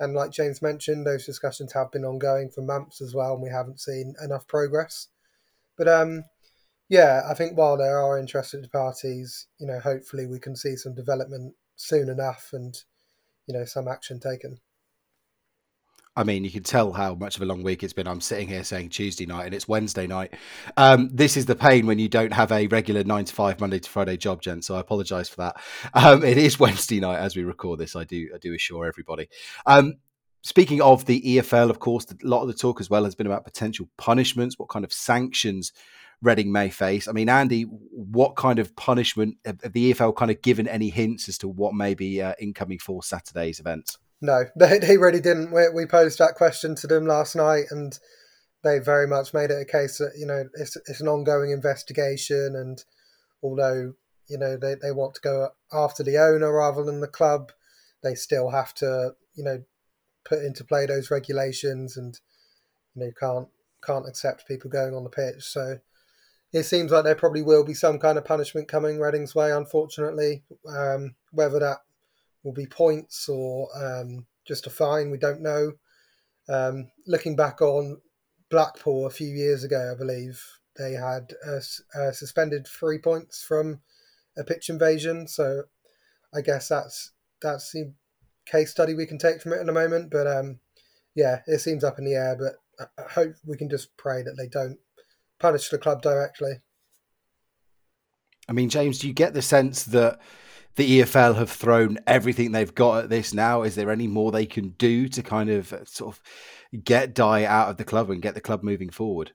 And 0.00 0.12
like 0.12 0.32
James 0.32 0.60
mentioned, 0.60 1.06
those 1.06 1.24
discussions 1.24 1.72
have 1.72 1.92
been 1.92 2.04
ongoing 2.04 2.50
for 2.50 2.62
months 2.62 3.00
as 3.00 3.14
well, 3.14 3.34
and 3.34 3.42
we 3.42 3.50
haven't 3.50 3.80
seen 3.80 4.14
enough 4.20 4.48
progress. 4.48 5.08
But 5.78 5.86
um, 5.86 6.24
yeah, 6.88 7.22
I 7.30 7.34
think 7.34 7.56
while 7.56 7.76
there 7.76 7.98
are 7.98 8.18
interested 8.18 8.70
parties, 8.72 9.46
you 9.58 9.66
know, 9.66 9.78
hopefully 9.78 10.26
we 10.26 10.40
can 10.40 10.56
see 10.56 10.74
some 10.76 10.94
development 10.94 11.54
soon 11.76 12.08
enough 12.08 12.50
and, 12.52 12.76
you 13.46 13.54
know, 13.54 13.64
some 13.64 13.86
action 13.86 14.18
taken. 14.18 14.58
I 16.16 16.22
mean, 16.22 16.44
you 16.44 16.50
can 16.50 16.62
tell 16.62 16.92
how 16.92 17.14
much 17.14 17.36
of 17.36 17.42
a 17.42 17.46
long 17.46 17.62
week 17.62 17.82
it's 17.82 17.92
been. 17.92 18.06
I'm 18.06 18.20
sitting 18.20 18.46
here 18.46 18.62
saying 18.62 18.90
Tuesday 18.90 19.26
night 19.26 19.46
and 19.46 19.54
it's 19.54 19.66
Wednesday 19.66 20.06
night. 20.06 20.34
Um, 20.76 21.10
this 21.12 21.36
is 21.36 21.46
the 21.46 21.56
pain 21.56 21.86
when 21.86 21.98
you 21.98 22.08
don't 22.08 22.32
have 22.32 22.52
a 22.52 22.68
regular 22.68 23.02
nine 23.02 23.24
to 23.24 23.34
five 23.34 23.58
Monday 23.60 23.80
to 23.80 23.90
Friday 23.90 24.16
job, 24.16 24.40
Jen. 24.40 24.62
So 24.62 24.76
I 24.76 24.80
apologise 24.80 25.28
for 25.28 25.36
that. 25.36 25.56
Um, 25.92 26.22
it 26.24 26.38
is 26.38 26.58
Wednesday 26.60 27.00
night 27.00 27.18
as 27.18 27.34
we 27.34 27.42
record 27.42 27.80
this. 27.80 27.96
I 27.96 28.04
do, 28.04 28.28
I 28.34 28.38
do 28.38 28.54
assure 28.54 28.86
everybody. 28.86 29.28
Um, 29.66 29.94
speaking 30.42 30.80
of 30.80 31.04
the 31.06 31.20
EFL, 31.20 31.68
of 31.68 31.80
course, 31.80 32.06
a 32.10 32.16
lot 32.22 32.42
of 32.42 32.48
the 32.48 32.54
talk 32.54 32.80
as 32.80 32.88
well 32.88 33.04
has 33.04 33.16
been 33.16 33.26
about 33.26 33.44
potential 33.44 33.88
punishments. 33.96 34.58
What 34.58 34.68
kind 34.68 34.84
of 34.84 34.92
sanctions 34.92 35.72
Reading 36.22 36.52
may 36.52 36.70
face. 36.70 37.06
I 37.06 37.12
mean, 37.12 37.28
Andy, 37.28 37.64
what 37.64 38.34
kind 38.34 38.58
of 38.58 38.74
punishment 38.76 39.36
have 39.44 39.58
the 39.58 39.92
EFL 39.92 40.16
kind 40.16 40.30
of 40.30 40.40
given 40.40 40.66
any 40.66 40.88
hints 40.88 41.28
as 41.28 41.36
to 41.38 41.48
what 41.48 41.74
may 41.74 41.92
be 41.92 42.22
uh, 42.22 42.32
incoming 42.40 42.78
for 42.78 43.02
Saturday's 43.02 43.60
events? 43.60 43.98
No, 44.24 44.46
they, 44.56 44.78
they 44.78 44.96
really 44.96 45.20
didn't. 45.20 45.52
We, 45.52 45.68
we 45.68 45.86
posed 45.86 46.18
that 46.18 46.34
question 46.34 46.74
to 46.76 46.86
them 46.86 47.06
last 47.06 47.36
night, 47.36 47.66
and 47.70 47.98
they 48.62 48.78
very 48.78 49.06
much 49.06 49.34
made 49.34 49.50
it 49.50 49.60
a 49.60 49.64
case 49.66 49.98
that 49.98 50.12
you 50.18 50.26
know 50.26 50.44
it's 50.54 50.76
it's 50.88 51.00
an 51.00 51.08
ongoing 51.08 51.50
investigation, 51.50 52.56
and 52.56 52.82
although 53.42 53.92
you 54.28 54.38
know 54.38 54.56
they, 54.56 54.76
they 54.80 54.92
want 54.92 55.14
to 55.14 55.20
go 55.20 55.48
after 55.72 56.02
the 56.02 56.16
owner 56.16 56.50
rather 56.52 56.82
than 56.82 57.00
the 57.00 57.06
club, 57.06 57.52
they 58.02 58.14
still 58.14 58.50
have 58.50 58.72
to 58.74 59.12
you 59.34 59.44
know 59.44 59.62
put 60.24 60.42
into 60.42 60.64
play 60.64 60.86
those 60.86 61.10
regulations, 61.10 61.96
and 61.98 62.18
you 62.94 63.04
know 63.04 63.12
can't 63.20 63.48
can't 63.84 64.08
accept 64.08 64.48
people 64.48 64.70
going 64.70 64.94
on 64.94 65.04
the 65.04 65.10
pitch. 65.10 65.42
So 65.42 65.80
it 66.50 66.62
seems 66.62 66.90
like 66.90 67.04
there 67.04 67.14
probably 67.14 67.42
will 67.42 67.64
be 67.64 67.74
some 67.74 67.98
kind 67.98 68.16
of 68.16 68.24
punishment 68.24 68.68
coming 68.68 68.98
Reading's 68.98 69.34
way, 69.34 69.52
unfortunately. 69.52 70.44
Um, 70.66 71.16
whether 71.32 71.58
that 71.58 71.78
will 72.44 72.52
be 72.52 72.66
points 72.66 73.28
or 73.28 73.68
um, 73.74 74.26
just 74.46 74.66
a 74.66 74.70
fine, 74.70 75.10
we 75.10 75.18
don't 75.18 75.40
know. 75.40 75.72
Um, 76.48 76.90
looking 77.06 77.34
back 77.34 77.62
on 77.62 78.00
Blackpool 78.50 79.06
a 79.06 79.10
few 79.10 79.28
years 79.28 79.64
ago, 79.64 79.92
I 79.92 79.98
believe 79.98 80.40
they 80.76 80.92
had 80.92 81.32
suspended 82.12 82.66
three 82.66 82.98
points 82.98 83.42
from 83.42 83.80
a 84.36 84.44
pitch 84.44 84.68
invasion. 84.68 85.26
So 85.26 85.62
I 86.34 86.40
guess 86.40 86.68
that's 86.68 87.12
that's 87.40 87.72
the 87.72 87.92
case 88.46 88.70
study 88.70 88.94
we 88.94 89.06
can 89.06 89.18
take 89.18 89.40
from 89.40 89.52
it 89.52 89.60
at 89.60 89.66
the 89.66 89.72
moment. 89.72 90.10
But 90.10 90.26
um, 90.26 90.60
yeah, 91.14 91.40
it 91.46 91.60
seems 91.60 91.84
up 91.84 91.98
in 91.98 92.04
the 92.04 92.14
air. 92.14 92.36
But 92.38 92.88
I 92.98 93.10
hope 93.10 93.34
we 93.46 93.56
can 93.56 93.70
just 93.70 93.96
pray 93.96 94.22
that 94.22 94.36
they 94.36 94.48
don't 94.48 94.78
punish 95.38 95.68
the 95.68 95.78
club 95.78 96.02
directly. 96.02 96.60
I 98.48 98.52
mean, 98.52 98.68
James, 98.68 98.98
do 98.98 99.08
you 99.08 99.14
get 99.14 99.32
the 99.32 99.42
sense 99.42 99.84
that 99.84 100.20
the 100.76 101.00
EFL 101.00 101.36
have 101.36 101.50
thrown 101.50 101.98
everything 102.06 102.52
they've 102.52 102.74
got 102.74 103.04
at 103.04 103.10
this 103.10 103.32
now? 103.32 103.62
Is 103.62 103.74
there 103.74 103.90
any 103.90 104.06
more 104.06 104.32
they 104.32 104.46
can 104.46 104.70
do 104.70 105.08
to 105.08 105.22
kind 105.22 105.50
of 105.50 105.72
uh, 105.72 105.84
sort 105.84 106.14
of 106.14 106.84
get 106.84 107.14
Dai 107.14 107.44
out 107.44 107.68
of 107.68 107.76
the 107.76 107.84
club 107.84 108.10
and 108.10 108.22
get 108.22 108.34
the 108.34 108.40
club 108.40 108.62
moving 108.62 108.90
forward? 108.90 109.32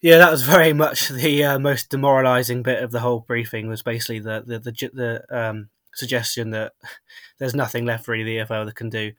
Yeah, 0.00 0.18
that 0.18 0.30
was 0.30 0.42
very 0.44 0.72
much 0.72 1.08
the 1.08 1.44
uh, 1.44 1.58
most 1.58 1.90
demoralising 1.90 2.62
bit 2.62 2.82
of 2.82 2.90
the 2.90 3.00
whole 3.00 3.20
briefing. 3.20 3.68
Was 3.68 3.82
basically 3.82 4.20
the 4.20 4.42
the 4.46 4.58
the, 4.58 4.90
the 4.92 5.36
um, 5.36 5.68
suggestion 5.94 6.50
that 6.50 6.72
there's 7.38 7.54
nothing 7.54 7.84
left 7.84 8.08
really 8.08 8.38
the 8.38 8.44
EFL 8.44 8.66
that 8.66 8.74
can 8.74 8.90
do. 8.90 9.12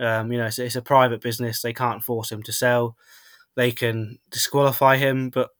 Um, 0.00 0.30
you 0.30 0.38
know, 0.38 0.46
it's, 0.46 0.60
it's, 0.60 0.76
a 0.76 0.82
private 0.82 1.20
business; 1.20 1.60
they 1.60 1.72
can't 1.72 2.04
force 2.04 2.30
him 2.30 2.42
to 2.44 2.52
sell 2.52 2.96
they 3.58 3.72
can 3.72 4.20
disqualify 4.30 4.98
him, 4.98 5.30
but 5.30 5.50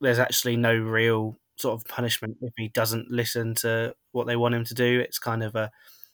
there's 0.00 0.18
actually 0.18 0.56
no 0.56 0.74
real 0.74 1.36
sort 1.56 1.80
of 1.80 1.86
punishment 1.88 2.36
if 2.42 2.52
he 2.56 2.68
doesn't 2.68 3.10
listen 3.10 3.54
to 3.56 3.94
what 4.12 4.26
they 4.26 4.36
want 4.36 4.54
him 4.54 4.64
to 4.64 4.74
do. 4.74 5.00
It's 5.00 5.18
kind 5.18 5.42
of 5.42 5.54
a 5.54 5.70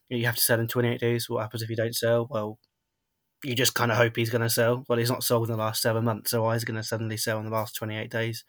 you 0.08 0.26
have 0.26 0.36
to 0.36 0.42
sell 0.42 0.60
in 0.60 0.68
28 0.68 1.00
days. 1.00 1.28
What 1.28 1.42
happens 1.42 1.62
if 1.62 1.70
you 1.70 1.76
don't 1.76 1.94
sell? 1.94 2.26
Well, 2.30 2.58
you 3.44 3.54
just 3.54 3.74
kind 3.74 3.92
of 3.92 3.98
hope 3.98 4.16
he's 4.16 4.30
going 4.30 4.42
to 4.42 4.50
sell. 4.50 4.84
Well, 4.88 4.98
he's 4.98 5.10
not 5.10 5.22
sold 5.22 5.48
in 5.48 5.56
the 5.56 5.62
last 5.62 5.82
seven 5.82 6.04
months, 6.04 6.30
so 6.30 6.42
why 6.42 6.54
is 6.54 6.62
he 6.62 6.66
going 6.66 6.80
to 6.80 6.82
suddenly 6.82 7.16
sell 7.16 7.38
in 7.38 7.44
the 7.44 7.52
last 7.52 7.76
28 7.76 8.10
days? 8.10 8.44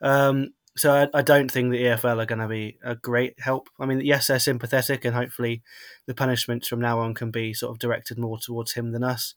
Um, 0.00 0.50
so 0.76 0.92
I, 0.92 1.18
I, 1.18 1.22
don't 1.22 1.50
think 1.50 1.70
the 1.70 1.84
EFL 1.84 2.22
are 2.22 2.26
going 2.26 2.40
to 2.40 2.48
be 2.48 2.76
a 2.84 2.94
great 2.94 3.40
help. 3.40 3.68
I 3.80 3.86
mean, 3.86 4.00
yes, 4.00 4.26
they're 4.26 4.38
sympathetic, 4.38 5.04
and 5.04 5.14
hopefully 5.14 5.62
the 6.06 6.14
punishments 6.14 6.68
from 6.68 6.80
now 6.80 6.98
on 7.00 7.14
can 7.14 7.30
be 7.30 7.54
sort 7.54 7.72
of 7.72 7.78
directed 7.78 8.18
more 8.18 8.38
towards 8.38 8.72
him 8.72 8.92
than 8.92 9.02
us. 9.02 9.34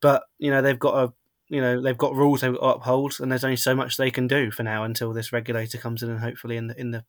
But 0.00 0.24
you 0.38 0.50
know, 0.50 0.62
they've 0.62 0.78
got 0.78 1.04
a 1.04 1.12
you 1.50 1.60
know 1.60 1.82
they've 1.82 1.98
got 1.98 2.14
rules 2.14 2.40
they've 2.40 2.54
got 2.54 2.60
to 2.60 2.76
uphold, 2.76 3.16
and 3.20 3.30
there's 3.30 3.44
only 3.44 3.56
so 3.56 3.74
much 3.74 3.96
they 3.96 4.10
can 4.10 4.26
do 4.26 4.50
for 4.50 4.62
now 4.62 4.84
until 4.84 5.12
this 5.12 5.32
regulator 5.32 5.76
comes 5.76 6.02
in, 6.02 6.10
and 6.10 6.20
hopefully 6.20 6.56
in 6.56 6.68
the 6.68 6.80
in 6.80 6.92
the 6.92 7.04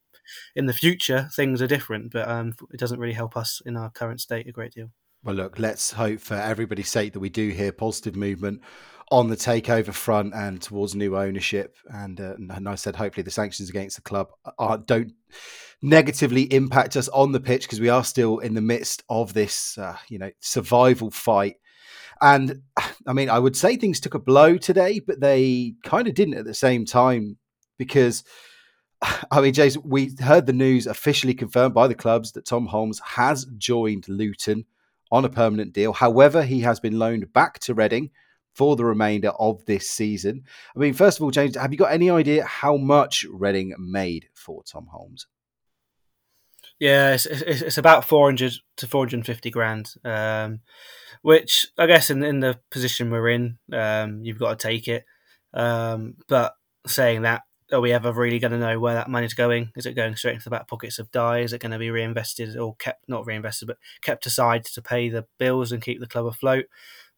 in 0.55 0.65
the 0.65 0.73
future 0.73 1.29
things 1.35 1.61
are 1.61 1.67
different. 1.67 2.11
But 2.11 2.27
um, 2.27 2.55
it 2.71 2.79
doesn't 2.79 2.99
really 2.99 3.13
help 3.13 3.37
us 3.37 3.61
in 3.65 3.77
our 3.77 3.89
current 3.89 4.19
state 4.19 4.47
a 4.47 4.51
great 4.51 4.73
deal. 4.73 4.91
Well, 5.23 5.35
look, 5.35 5.59
let's 5.59 5.91
hope 5.91 6.19
for 6.19 6.33
everybody's 6.33 6.89
sake 6.89 7.13
that 7.13 7.19
we 7.19 7.29
do 7.29 7.49
hear 7.49 7.71
positive 7.71 8.15
movement 8.15 8.61
on 9.11 9.27
the 9.27 9.35
takeover 9.35 9.93
front 9.93 10.33
and 10.33 10.61
towards 10.61 10.95
new 10.95 11.17
ownership. 11.17 11.75
And, 11.93 12.19
uh, 12.19 12.35
and 12.37 12.67
I 12.67 12.75
said, 12.75 12.95
hopefully, 12.95 13.23
the 13.23 13.29
sanctions 13.29 13.69
against 13.69 13.97
the 13.97 14.01
club 14.01 14.29
are, 14.57 14.79
don't 14.79 15.11
negatively 15.81 16.43
impact 16.53 16.95
us 16.95 17.09
on 17.09 17.33
the 17.33 17.39
pitch 17.39 17.63
because 17.63 17.79
we 17.79 17.89
are 17.89 18.03
still 18.03 18.39
in 18.39 18.53
the 18.55 18.61
midst 18.61 19.03
of 19.09 19.33
this, 19.33 19.77
uh, 19.77 19.97
you 20.09 20.17
know, 20.17 20.31
survival 20.39 21.11
fight 21.11 21.57
and 22.21 22.61
I 23.07 23.13
mean, 23.13 23.29
I 23.29 23.39
would 23.39 23.55
say 23.55 23.75
things 23.75 23.99
took 23.99 24.13
a 24.13 24.19
blow 24.19 24.57
today, 24.57 24.99
but 24.99 25.19
they 25.19 25.73
kind 25.83 26.07
of 26.07 26.13
didn't 26.13 26.37
at 26.37 26.45
the 26.45 26.53
same 26.53 26.85
time 26.85 27.37
because. 27.77 28.23
I 29.31 29.41
mean, 29.41 29.53
Jason, 29.53 29.81
we 29.83 30.15
heard 30.19 30.45
the 30.45 30.53
news 30.53 30.85
officially 30.85 31.33
confirmed 31.33 31.73
by 31.73 31.87
the 31.87 31.95
clubs 31.95 32.33
that 32.33 32.45
Tom 32.45 32.67
Holmes 32.67 33.01
has 33.03 33.45
joined 33.57 34.07
Luton 34.07 34.65
on 35.11 35.25
a 35.25 35.29
permanent 35.29 35.73
deal. 35.73 35.91
However, 35.91 36.43
he 36.43 36.59
has 36.61 36.79
been 36.79 36.99
loaned 36.99 37.33
back 37.33 37.57
to 37.59 37.73
Reading 37.73 38.11
for 38.53 38.75
the 38.75 38.85
remainder 38.85 39.29
of 39.29 39.65
this 39.65 39.89
season. 39.89 40.43
I 40.75 40.79
mean, 40.79 40.93
first 40.93 41.17
of 41.17 41.23
all, 41.23 41.31
James, 41.31 41.55
have 41.55 41.71
you 41.71 41.77
got 41.77 41.91
any 41.91 42.09
idea 42.09 42.45
how 42.45 42.77
much 42.77 43.25
Reading 43.29 43.73
made 43.77 44.27
for 44.33 44.63
Tom 44.63 44.87
Holmes? 44.87 45.27
Yeah, 46.81 47.13
it's, 47.13 47.27
it's, 47.27 47.61
it's 47.61 47.77
about 47.77 48.05
400 48.05 48.53
to 48.77 48.87
450 48.87 49.51
grand, 49.51 49.93
um, 50.03 50.61
which 51.21 51.67
I 51.77 51.85
guess 51.85 52.09
in, 52.09 52.23
in 52.23 52.39
the 52.39 52.59
position 52.71 53.11
we're 53.11 53.29
in, 53.29 53.59
um, 53.71 54.23
you've 54.23 54.39
got 54.39 54.57
to 54.57 54.67
take 54.67 54.87
it. 54.87 55.05
Um, 55.53 56.15
but 56.27 56.55
saying 56.87 57.21
that, 57.21 57.43
are 57.71 57.81
we 57.81 57.93
ever 57.93 58.11
really 58.11 58.39
going 58.39 58.53
to 58.53 58.57
know 58.57 58.79
where 58.79 58.95
that 58.95 59.11
money's 59.11 59.35
going? 59.35 59.71
Is 59.77 59.85
it 59.85 59.93
going 59.93 60.15
straight 60.15 60.33
into 60.33 60.45
the 60.45 60.49
back 60.49 60.67
pockets 60.67 60.97
of 60.97 61.11
Dai? 61.11 61.41
Is 61.41 61.53
it 61.53 61.61
going 61.61 61.71
to 61.71 61.77
be 61.77 61.91
reinvested 61.91 62.57
or 62.57 62.75
kept, 62.77 63.07
not 63.07 63.27
reinvested, 63.27 63.67
but 63.67 63.77
kept 64.01 64.25
aside 64.25 64.65
to 64.65 64.81
pay 64.81 65.07
the 65.07 65.27
bills 65.37 65.71
and 65.71 65.83
keep 65.83 65.99
the 65.99 66.07
club 66.07 66.25
afloat? 66.25 66.65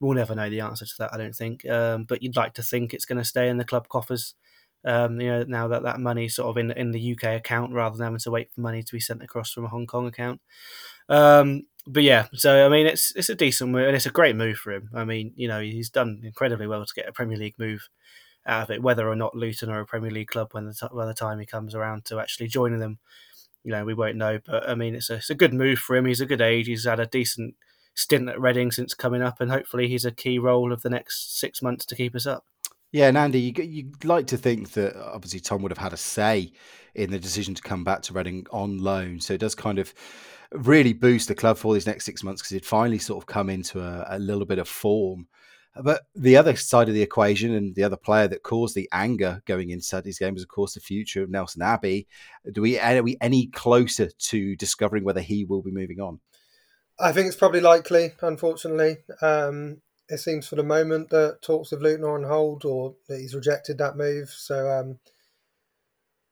We'll 0.01 0.13
never 0.13 0.35
know 0.35 0.49
the 0.49 0.59
answer 0.59 0.85
to 0.85 0.93
that, 0.99 1.13
I 1.13 1.17
don't 1.17 1.35
think. 1.35 1.65
Um, 1.69 2.03
but 2.03 2.21
you'd 2.21 2.35
like 2.35 2.53
to 2.55 2.63
think 2.63 2.93
it's 2.93 3.05
going 3.05 3.19
to 3.19 3.23
stay 3.25 3.47
in 3.47 3.57
the 3.57 3.63
club 3.63 3.87
coffers. 3.87 4.35
Um, 4.85 5.21
you 5.21 5.29
know, 5.29 5.43
now 5.47 5.67
that 5.69 5.83
that 5.83 5.99
money's 5.99 6.35
sort 6.35 6.49
of 6.49 6.57
in 6.57 6.71
in 6.71 6.91
the 6.91 7.13
UK 7.13 7.23
account 7.35 7.73
rather 7.73 7.97
than 7.97 8.05
having 8.05 8.19
to 8.19 8.31
wait 8.31 8.51
for 8.53 8.61
money 8.61 8.83
to 8.83 8.93
be 8.93 8.99
sent 8.99 9.23
across 9.23 9.51
from 9.51 9.65
a 9.65 9.69
Hong 9.69 9.87
Kong 9.87 10.07
account. 10.07 10.41
Um, 11.09 11.63
but 11.85 12.03
yeah, 12.03 12.27
so 12.33 12.65
I 12.65 12.69
mean, 12.69 12.87
it's 12.87 13.13
it's 13.15 13.29
a 13.29 13.35
decent 13.35 13.71
move 13.71 13.87
and 13.87 13.95
it's 13.95 14.05
a 14.05 14.11
great 14.11 14.35
move 14.35 14.57
for 14.57 14.71
him. 14.73 14.89
I 14.93 15.03
mean, 15.05 15.33
you 15.35 15.47
know, 15.47 15.61
he's 15.61 15.89
done 15.89 16.21
incredibly 16.23 16.67
well 16.67 16.85
to 16.85 16.93
get 16.93 17.09
a 17.09 17.13
Premier 17.13 17.37
League 17.37 17.59
move 17.59 17.89
out 18.45 18.63
of 18.63 18.71
it, 18.71 18.83
whether 18.83 19.07
or 19.07 19.15
not 19.15 19.35
Luton 19.35 19.69
are 19.69 19.81
a 19.81 19.85
Premier 19.85 20.11
League 20.11 20.27
club 20.27 20.49
when 20.51 20.65
the 20.65 20.73
t- 20.73 20.87
by 20.93 21.05
the 21.05 21.13
time 21.13 21.39
he 21.39 21.45
comes 21.45 21.75
around 21.75 22.05
to 22.05 22.19
actually 22.19 22.47
joining 22.47 22.79
them, 22.79 22.99
you 23.63 23.71
know, 23.71 23.85
we 23.85 23.93
won't 23.93 24.17
know. 24.17 24.39
But 24.45 24.69
I 24.69 24.75
mean, 24.75 24.95
it's 24.95 25.09
a 25.09 25.15
it's 25.15 25.29
a 25.29 25.35
good 25.35 25.53
move 25.53 25.79
for 25.79 25.95
him. 25.95 26.05
He's 26.05 26.21
a 26.21 26.25
good 26.25 26.41
age. 26.41 26.67
He's 26.67 26.85
had 26.85 26.99
a 26.99 27.05
decent 27.05 27.55
stint 27.95 28.29
at 28.29 28.39
Reading 28.39 28.71
since 28.71 28.93
coming 28.93 29.21
up, 29.21 29.41
and 29.41 29.51
hopefully 29.51 29.87
he's 29.87 30.05
a 30.05 30.11
key 30.11 30.39
role 30.39 30.71
of 30.73 30.81
the 30.81 30.89
next 30.89 31.39
six 31.39 31.61
months 31.61 31.85
to 31.87 31.95
keep 31.95 32.15
us 32.15 32.25
up. 32.27 32.45
Yeah, 32.93 33.07
and 33.07 33.17
Andy, 33.17 33.39
you, 33.39 33.63
you'd 33.63 34.05
like 34.05 34.27
to 34.27 34.37
think 34.37 34.73
that 34.73 34.95
obviously 34.95 35.39
Tom 35.39 35.63
would 35.63 35.71
have 35.71 35.79
had 35.79 35.93
a 35.93 35.97
say 35.97 36.53
in 36.93 37.09
the 37.09 37.17
decision 37.17 37.55
to 37.55 37.61
come 37.63 37.83
back 37.83 38.03
to 38.03 38.13
Reading 38.13 38.45
on 38.51 38.77
loan. 38.77 39.19
So 39.19 39.33
it 39.33 39.39
does 39.39 39.55
kind 39.55 39.79
of 39.79 39.91
really 40.51 40.93
boost 40.93 41.27
the 41.27 41.33
club 41.33 41.57
for 41.57 41.73
these 41.73 41.87
next 41.87 42.05
six 42.05 42.23
months 42.23 42.43
because 42.43 42.51
he'd 42.51 42.65
finally 42.67 42.99
sort 42.99 43.19
of 43.19 43.25
come 43.25 43.49
into 43.49 43.81
a, 43.81 44.05
a, 44.09 44.19
little 44.19 44.45
bit 44.45 44.59
of 44.59 44.67
form. 44.67 45.27
But 45.81 46.03
the 46.13 46.37
other 46.37 46.55
side 46.55 46.87
of 46.87 46.93
the 46.93 47.01
equation 47.01 47.55
and 47.55 47.73
the 47.73 47.83
other 47.83 47.97
player 47.97 48.27
that 48.27 48.43
caused 48.43 48.75
the 48.75 48.87
anger 48.91 49.41
going 49.47 49.71
into 49.71 49.83
Saturday's 49.83 50.19
game 50.19 50.35
was, 50.35 50.43
of 50.43 50.49
course, 50.49 50.75
the 50.75 50.79
future 50.79 51.23
of 51.23 51.31
Nelson 51.31 51.63
Abbey. 51.63 52.07
Do 52.51 52.61
we 52.61 52.77
are 52.77 53.01
we 53.01 53.17
any 53.21 53.47
closer 53.47 54.09
to 54.09 54.55
discovering 54.55 55.03
whether 55.03 55.21
he 55.21 55.45
will 55.45 55.63
be 55.63 55.71
moving 55.71 55.99
on? 55.99 56.19
I 56.99 57.11
think 57.11 57.25
it's 57.25 57.35
probably 57.35 57.61
likely, 57.61 58.11
unfortunately. 58.21 58.97
Um, 59.19 59.81
it 60.13 60.19
seems 60.19 60.47
for 60.47 60.55
the 60.55 60.63
moment 60.63 61.09
that 61.09 61.41
talks 61.41 61.71
of 61.71 61.81
Luton 61.81 62.05
are 62.05 62.15
on 62.15 62.23
hold 62.23 62.65
or 62.65 62.95
that 63.07 63.19
he's 63.19 63.35
rejected 63.35 63.77
that 63.79 63.97
move. 63.97 64.29
So, 64.29 64.69
um, 64.69 64.99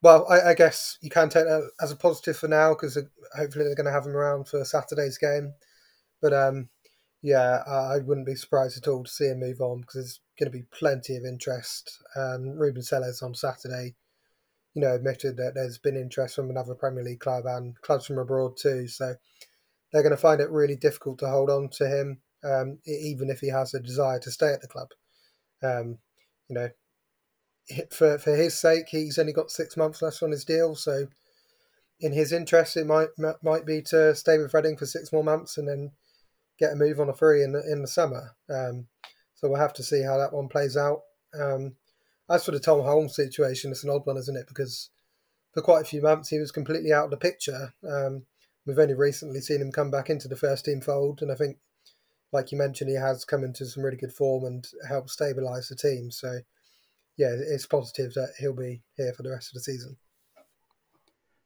well, 0.01 0.25
I, 0.29 0.49
I, 0.49 0.53
guess 0.53 0.97
you 1.01 1.09
can 1.09 1.29
take 1.29 1.45
that 1.45 1.69
as 1.81 1.91
a 1.91 1.95
positive 1.95 2.37
for 2.37 2.47
now 2.47 2.69
because 2.73 2.97
hopefully 3.35 3.65
they're 3.65 3.75
going 3.75 3.85
to 3.85 3.91
have 3.91 4.05
him 4.05 4.15
around 4.15 4.47
for 4.47 4.63
Saturday's 4.63 5.17
game. 5.17 5.53
But 6.21 6.33
um, 6.33 6.69
yeah, 7.21 7.63
I, 7.67 7.95
I, 7.95 7.97
wouldn't 7.99 8.25
be 8.25 8.35
surprised 8.35 8.77
at 8.77 8.87
all 8.87 9.03
to 9.03 9.11
see 9.11 9.25
him 9.25 9.39
move 9.39 9.61
on 9.61 9.81
because 9.81 9.95
there's 9.95 10.19
going 10.39 10.51
to 10.51 10.57
be 10.57 10.65
plenty 10.71 11.15
of 11.15 11.25
interest. 11.25 12.01
Um, 12.15 12.57
Ruben 12.57 12.83
Selles 12.83 13.21
on 13.21 13.33
Saturday, 13.33 13.95
you 14.75 14.81
know, 14.81 14.93
admitted 14.93 15.37
that 15.37 15.55
there's 15.55 15.77
been 15.79 15.97
interest 15.97 16.35
from 16.35 16.49
another 16.49 16.75
Premier 16.75 17.03
League 17.03 17.19
club 17.19 17.45
and 17.45 17.79
clubs 17.81 18.05
from 18.05 18.19
abroad 18.19 18.57
too. 18.57 18.87
So 18.87 19.15
they're 19.91 20.03
going 20.03 20.11
to 20.11 20.17
find 20.17 20.39
it 20.39 20.49
really 20.51 20.75
difficult 20.75 21.19
to 21.19 21.29
hold 21.29 21.49
on 21.49 21.69
to 21.69 21.87
him 21.87 22.21
um, 22.43 22.79
even 22.85 23.29
if 23.29 23.39
he 23.39 23.49
has 23.49 23.73
a 23.73 23.79
desire 23.79 24.19
to 24.19 24.31
stay 24.31 24.53
at 24.53 24.61
the 24.61 24.67
club. 24.67 24.89
Um, 25.63 25.99
you 26.49 26.55
know, 26.55 26.69
for 27.91 28.17
for 28.17 28.35
his 28.35 28.59
sake, 28.59 28.85
he's 28.89 29.19
only 29.19 29.33
got 29.33 29.51
six 29.51 29.77
months 29.77 30.01
left 30.01 30.23
on 30.23 30.31
his 30.31 30.45
deal, 30.45 30.75
so 30.75 31.07
in 32.01 32.11
his 32.11 32.33
interest, 32.33 32.75
it 32.75 32.87
might 32.87 33.09
might 33.41 33.65
be 33.65 33.81
to 33.83 34.15
stay 34.15 34.37
with 34.37 34.53
Reading 34.53 34.75
for 34.75 34.85
six 34.85 35.13
more 35.13 35.23
months 35.23 35.57
and 35.57 35.67
then 35.67 35.91
get 36.59 36.73
a 36.73 36.75
move 36.75 36.99
on 36.99 37.09
a 37.09 37.13
free 37.13 37.43
in 37.43 37.53
the, 37.53 37.63
in 37.71 37.81
the 37.81 37.87
summer. 37.87 38.35
Um, 38.49 38.87
so 39.35 39.47
we'll 39.47 39.59
have 39.59 39.73
to 39.73 39.83
see 39.83 40.03
how 40.03 40.17
that 40.17 40.33
one 40.33 40.47
plays 40.47 40.75
out. 40.75 41.01
Um, 41.39 41.75
as 42.29 42.45
for 42.45 42.51
the 42.51 42.59
Tom 42.59 42.81
Holmes 42.81 43.15
situation, 43.15 43.71
it's 43.71 43.83
an 43.83 43.89
odd 43.89 44.05
one, 44.05 44.17
isn't 44.17 44.37
it? 44.37 44.47
Because 44.47 44.89
for 45.53 45.61
quite 45.61 45.81
a 45.81 45.85
few 45.85 46.01
months 46.01 46.29
he 46.29 46.39
was 46.39 46.51
completely 46.51 46.91
out 46.91 47.05
of 47.05 47.11
the 47.11 47.17
picture. 47.17 47.73
Um, 47.87 48.25
we've 48.65 48.79
only 48.79 48.93
recently 48.93 49.41
seen 49.41 49.61
him 49.61 49.71
come 49.71 49.91
back 49.91 50.09
into 50.09 50.27
the 50.27 50.35
first 50.35 50.65
team 50.65 50.81
fold, 50.81 51.21
and 51.21 51.31
I 51.31 51.35
think 51.35 51.57
like 52.31 52.51
you 52.51 52.57
mentioned, 52.57 52.89
he 52.89 52.95
has 52.95 53.25
come 53.25 53.43
into 53.43 53.65
some 53.65 53.83
really 53.83 53.97
good 53.97 54.13
form 54.13 54.45
and 54.45 54.67
helped 54.87 55.09
stabilise 55.09 55.69
the 55.69 55.75
team. 55.75 56.11
So, 56.11 56.39
yeah, 57.17 57.31
it's 57.31 57.65
positive 57.65 58.13
that 58.13 58.33
he'll 58.39 58.55
be 58.55 58.83
here 58.95 59.13
for 59.13 59.23
the 59.23 59.31
rest 59.31 59.49
of 59.49 59.55
the 59.55 59.61
season. 59.61 59.97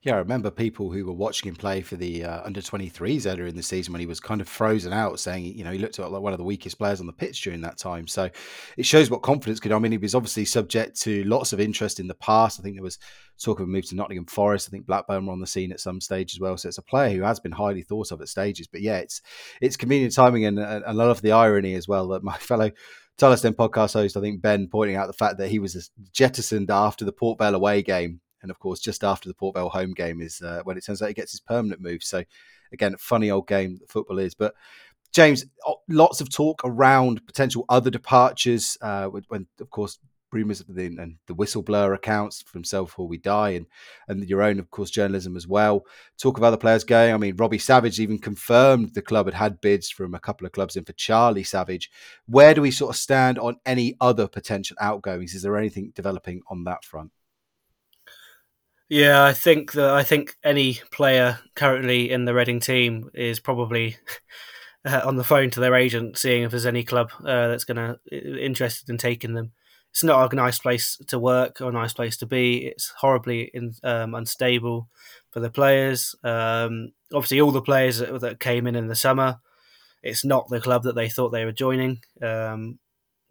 Yeah, 0.05 0.13
I 0.13 0.19
remember 0.19 0.51
people 0.51 0.91
who 0.91 1.03
were 1.03 1.13
watching 1.13 1.49
him 1.49 1.55
play 1.55 1.81
for 1.81 1.95
the 1.95 2.25
uh, 2.25 2.43
under 2.45 2.61
23s 2.61 3.25
earlier 3.25 3.47
in 3.47 3.55
the 3.55 3.63
season 3.63 3.91
when 3.91 4.01
he 4.01 4.05
was 4.05 4.19
kind 4.19 4.39
of 4.39 4.47
frozen 4.47 4.93
out, 4.93 5.19
saying, 5.19 5.45
you 5.45 5.63
know, 5.63 5.71
he 5.71 5.79
looked 5.79 5.97
like 5.97 6.21
one 6.21 6.31
of 6.31 6.37
the 6.37 6.43
weakest 6.43 6.77
players 6.77 6.99
on 6.99 7.07
the 7.07 7.11
pitch 7.11 7.41
during 7.41 7.61
that 7.61 7.79
time. 7.79 8.05
So 8.05 8.29
it 8.77 8.85
shows 8.85 9.09
what 9.09 9.23
confidence 9.23 9.59
could. 9.59 9.71
I 9.71 9.79
mean, 9.79 9.91
he 9.91 9.97
was 9.97 10.13
obviously 10.13 10.45
subject 10.45 11.01
to 11.01 11.23
lots 11.23 11.53
of 11.53 11.59
interest 11.59 11.99
in 11.99 12.07
the 12.07 12.13
past. 12.13 12.59
I 12.59 12.63
think 12.63 12.75
there 12.75 12.83
was 12.83 12.99
talk 13.41 13.59
of 13.59 13.63
a 13.63 13.67
move 13.67 13.87
to 13.87 13.95
Nottingham 13.95 14.27
Forest. 14.27 14.69
I 14.69 14.71
think 14.71 14.85
Blackburn 14.85 15.25
were 15.25 15.33
on 15.33 15.41
the 15.41 15.47
scene 15.47 15.71
at 15.71 15.79
some 15.79 15.99
stage 15.99 16.35
as 16.35 16.39
well. 16.39 16.55
So 16.55 16.67
it's 16.67 16.77
a 16.77 16.83
player 16.83 17.17
who 17.17 17.23
has 17.23 17.39
been 17.39 17.51
highly 17.51 17.81
thought 17.81 18.11
of 18.11 18.21
at 18.21 18.29
stages. 18.29 18.67
But 18.67 18.81
yeah, 18.81 18.97
it's 18.97 19.23
it's 19.59 19.75
convenient 19.75 20.13
timing 20.13 20.45
and, 20.45 20.59
and 20.59 20.85
I 20.85 20.91
love 20.91 21.23
the 21.23 21.31
irony 21.31 21.73
as 21.73 21.87
well 21.87 22.09
that 22.09 22.23
my 22.23 22.37
fellow 22.37 22.69
Tyler 23.17 23.37
podcast 23.37 23.93
host, 23.93 24.17
I 24.17 24.21
think 24.21 24.43
Ben, 24.43 24.67
pointing 24.67 24.97
out 24.97 25.07
the 25.07 25.13
fact 25.13 25.39
that 25.39 25.47
he 25.47 25.57
was 25.57 25.89
jettisoned 26.11 26.69
after 26.69 27.05
the 27.05 27.11
Port 27.11 27.39
Vale 27.39 27.55
away 27.55 27.81
game 27.81 28.19
and 28.45 28.51
of 28.51 28.59
course, 28.59 28.79
just 28.79 29.03
after 29.03 29.27
the 29.27 29.33
Port 29.33 29.55
Vale 29.55 29.69
home 29.69 29.91
game 29.91 30.21
is 30.21 30.39
uh, 30.39 30.61
when 30.65 30.77
it 30.77 30.85
turns 30.85 31.01
out 31.01 31.07
he 31.07 31.15
gets 31.15 31.31
his 31.31 31.39
permanent 31.39 31.81
move. 31.81 32.03
So, 32.03 32.23
again, 32.71 32.95
funny 32.99 33.31
old 33.31 33.47
game 33.47 33.79
that 33.79 33.89
football 33.89 34.19
is. 34.19 34.35
But 34.35 34.53
James, 35.11 35.47
lots 35.89 36.21
of 36.21 36.29
talk 36.29 36.61
around 36.63 37.25
potential 37.25 37.65
other 37.69 37.89
departures. 37.89 38.77
Uh, 38.79 39.07
when, 39.07 39.47
of 39.59 39.71
course, 39.71 39.97
rumours 40.31 40.63
and 40.67 41.17
the 41.25 41.33
whistleblower 41.33 41.95
accounts 41.95 42.43
from 42.43 42.61
Before 42.61 43.07
We 43.07 43.17
Die 43.17 43.49
and 43.49 43.65
and 44.07 44.29
your 44.29 44.43
own, 44.43 44.59
of 44.59 44.69
course, 44.69 44.91
journalism 44.91 45.35
as 45.35 45.47
well. 45.47 45.87
Talk 46.19 46.37
of 46.37 46.43
other 46.43 46.57
players 46.57 46.83
going. 46.83 47.15
I 47.15 47.17
mean, 47.17 47.35
Robbie 47.35 47.57
Savage 47.57 47.99
even 47.99 48.19
confirmed 48.19 48.93
the 48.93 49.01
club 49.01 49.25
had 49.25 49.33
had 49.33 49.59
bids 49.59 49.89
from 49.89 50.13
a 50.13 50.19
couple 50.19 50.45
of 50.45 50.53
clubs 50.53 50.75
in 50.75 50.83
for 50.83 50.93
Charlie 50.93 51.43
Savage. 51.43 51.89
Where 52.27 52.53
do 52.53 52.61
we 52.61 52.69
sort 52.69 52.93
of 52.93 53.01
stand 53.01 53.39
on 53.39 53.57
any 53.65 53.95
other 53.99 54.27
potential 54.27 54.77
outgoings? 54.79 55.33
Is 55.33 55.41
there 55.41 55.57
anything 55.57 55.93
developing 55.95 56.43
on 56.47 56.65
that 56.65 56.83
front? 56.83 57.09
Yeah, 58.89 59.23
I 59.23 59.33
think 59.33 59.71
that 59.73 59.89
I 59.89 60.03
think 60.03 60.35
any 60.43 60.79
player 60.91 61.39
currently 61.55 62.11
in 62.11 62.25
the 62.25 62.35
Reading 62.35 62.59
team 62.59 63.09
is 63.15 63.39
probably 63.39 63.97
uh, 64.85 65.01
on 65.03 65.15
the 65.15 65.23
phone 65.23 65.49
to 65.51 65.59
their 65.59 65.73
agent, 65.73 66.17
seeing 66.17 66.43
if 66.43 66.51
there's 66.51 66.67
any 66.67 66.83
club 66.83 67.09
uh, 67.21 67.47
that's 67.47 67.63
going 67.63 67.77
to 67.77 67.99
interested 68.39 68.89
in 68.89 68.97
taking 68.97 69.33
them. 69.33 69.53
It's 69.89 70.03
not 70.03 70.31
a 70.31 70.35
nice 70.35 70.59
place 70.59 70.97
to 71.07 71.17
work 71.17 71.61
or 71.61 71.69
a 71.69 71.73
nice 71.73 71.93
place 71.93 72.17
to 72.17 72.25
be. 72.25 72.67
It's 72.67 72.93
horribly 72.97 73.49
in, 73.53 73.73
um, 73.83 74.13
unstable 74.13 74.89
for 75.31 75.39
the 75.39 75.49
players. 75.49 76.13
Um, 76.23 76.91
obviously, 77.13 77.41
all 77.41 77.51
the 77.51 77.61
players 77.61 77.99
that, 77.99 78.19
that, 78.19 78.39
came 78.39 78.67
in 78.67 78.75
in 78.75 78.87
the 78.87 78.95
summer, 78.95 79.37
it's 80.03 80.25
not 80.25 80.49
the 80.49 80.59
club 80.59 80.83
that 80.83 80.95
they 80.95 81.09
thought 81.09 81.29
they 81.29 81.45
were 81.45 81.53
joining. 81.53 82.01
Um, 82.21 82.77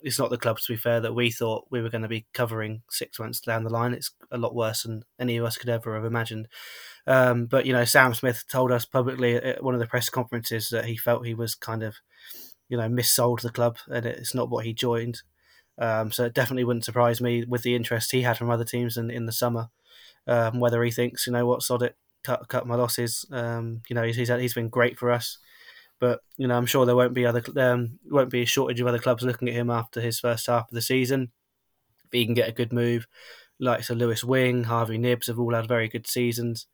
it's 0.04 0.18
not 0.18 0.28
the 0.28 0.36
club, 0.36 0.58
to 0.58 0.72
be 0.72 0.76
fair, 0.76 1.00
that 1.00 1.14
we 1.14 1.30
thought 1.30 1.66
we 1.70 1.80
were 1.80 1.88
going 1.88 2.02
to 2.02 2.08
be 2.08 2.26
covering 2.34 2.82
six 2.90 3.18
months 3.18 3.40
down 3.40 3.64
the 3.64 3.70
line. 3.70 3.94
It's 3.94 4.10
a 4.30 4.36
lot 4.36 4.54
worse 4.54 4.82
than 4.82 5.02
any 5.18 5.38
of 5.38 5.46
us 5.46 5.56
could 5.56 5.70
ever 5.70 5.94
have 5.94 6.04
imagined. 6.04 6.46
Um, 7.06 7.46
but 7.46 7.64
you 7.64 7.72
know, 7.72 7.86
Sam 7.86 8.12
Smith 8.12 8.44
told 8.50 8.70
us 8.70 8.84
publicly 8.84 9.36
at 9.36 9.64
one 9.64 9.72
of 9.72 9.80
the 9.80 9.86
press 9.86 10.10
conferences 10.10 10.68
that 10.68 10.84
he 10.84 10.96
felt 10.96 11.26
he 11.26 11.32
was 11.34 11.54
kind 11.54 11.82
of, 11.82 11.96
you 12.68 12.76
know, 12.76 12.88
missold 12.88 13.40
the 13.40 13.50
club, 13.50 13.78
and 13.88 14.04
it's 14.04 14.34
not 14.34 14.50
what 14.50 14.66
he 14.66 14.74
joined. 14.74 15.22
Um, 15.78 16.12
so 16.12 16.26
it 16.26 16.34
definitely 16.34 16.64
wouldn't 16.64 16.84
surprise 16.84 17.20
me 17.20 17.44
with 17.46 17.62
the 17.62 17.74
interest 17.74 18.12
he 18.12 18.22
had 18.22 18.36
from 18.36 18.50
other 18.50 18.64
teams 18.64 18.96
in, 18.98 19.10
in 19.10 19.24
the 19.24 19.32
summer. 19.32 19.70
Um, 20.26 20.60
whether 20.60 20.82
he 20.84 20.90
thinks, 20.90 21.26
you 21.26 21.32
know, 21.32 21.46
what 21.46 21.62
sod 21.62 21.82
it, 21.82 21.96
cut 22.24 22.46
cut 22.48 22.66
my 22.66 22.74
losses. 22.74 23.24
Um, 23.32 23.80
you 23.88 23.94
know, 23.94 24.02
he's 24.02 24.16
he's, 24.16 24.28
he's 24.28 24.54
been 24.54 24.68
great 24.68 24.98
for 24.98 25.10
us. 25.10 25.38
But 26.04 26.20
you 26.36 26.46
know, 26.46 26.54
I'm 26.54 26.66
sure 26.66 26.84
there 26.84 26.94
won't 26.94 27.14
be 27.14 27.24
other 27.24 27.42
um, 27.56 27.98
won't 28.10 28.28
be 28.28 28.42
a 28.42 28.46
shortage 28.46 28.78
of 28.78 28.86
other 28.86 28.98
clubs 28.98 29.22
looking 29.22 29.48
at 29.48 29.54
him 29.54 29.70
after 29.70 30.02
his 30.02 30.20
first 30.20 30.46
half 30.48 30.68
of 30.68 30.74
the 30.74 30.82
season. 30.82 31.32
If 32.04 32.12
he 32.12 32.26
can 32.26 32.34
get 32.34 32.46
a 32.46 32.52
good 32.52 32.74
move, 32.74 33.06
like 33.58 33.84
so 33.84 33.94
Lewis 33.94 34.22
Wing, 34.22 34.64
Harvey 34.64 34.98
Knibbs 34.98 35.28
have 35.28 35.38
all 35.38 35.54
had 35.54 35.66
very 35.66 35.88
good 35.88 36.06
seasons. 36.06 36.66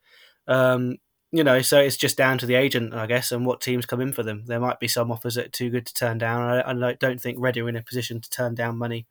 Um, 0.49 0.97
you 1.31 1.45
know, 1.45 1.63
so 1.63 1.79
it's 1.79 1.97
just 1.97 2.17
down 2.17 2.39
to 2.39 2.47
the 2.47 2.57
agent, 2.57 2.93
I 2.93 3.07
guess, 3.07 3.31
and 3.31 3.47
what 3.47 3.61
teams 3.61 3.87
come 3.87 4.01
in 4.01 4.13
for 4.13 4.25
them. 4.25 4.47
There 4.47 4.59
might 4.59 4.81
be 4.81 4.89
some 4.89 5.13
offers 5.13 5.37
that 5.37 5.47
are 5.47 5.51
too 5.51 5.71
good 5.71 5.87
to 5.87 5.95
turn 5.95 6.19
down. 6.19 6.43
I, 6.43 6.69
I 6.69 6.93
don't 6.95 7.21
think 7.21 7.39
Reading 7.39 7.63
are 7.63 7.69
in 7.69 7.77
a 7.77 7.83
position 7.83 8.21
to 8.21 8.31
turn 8.31 8.57
down 8.57 8.79
money 8.79 9.07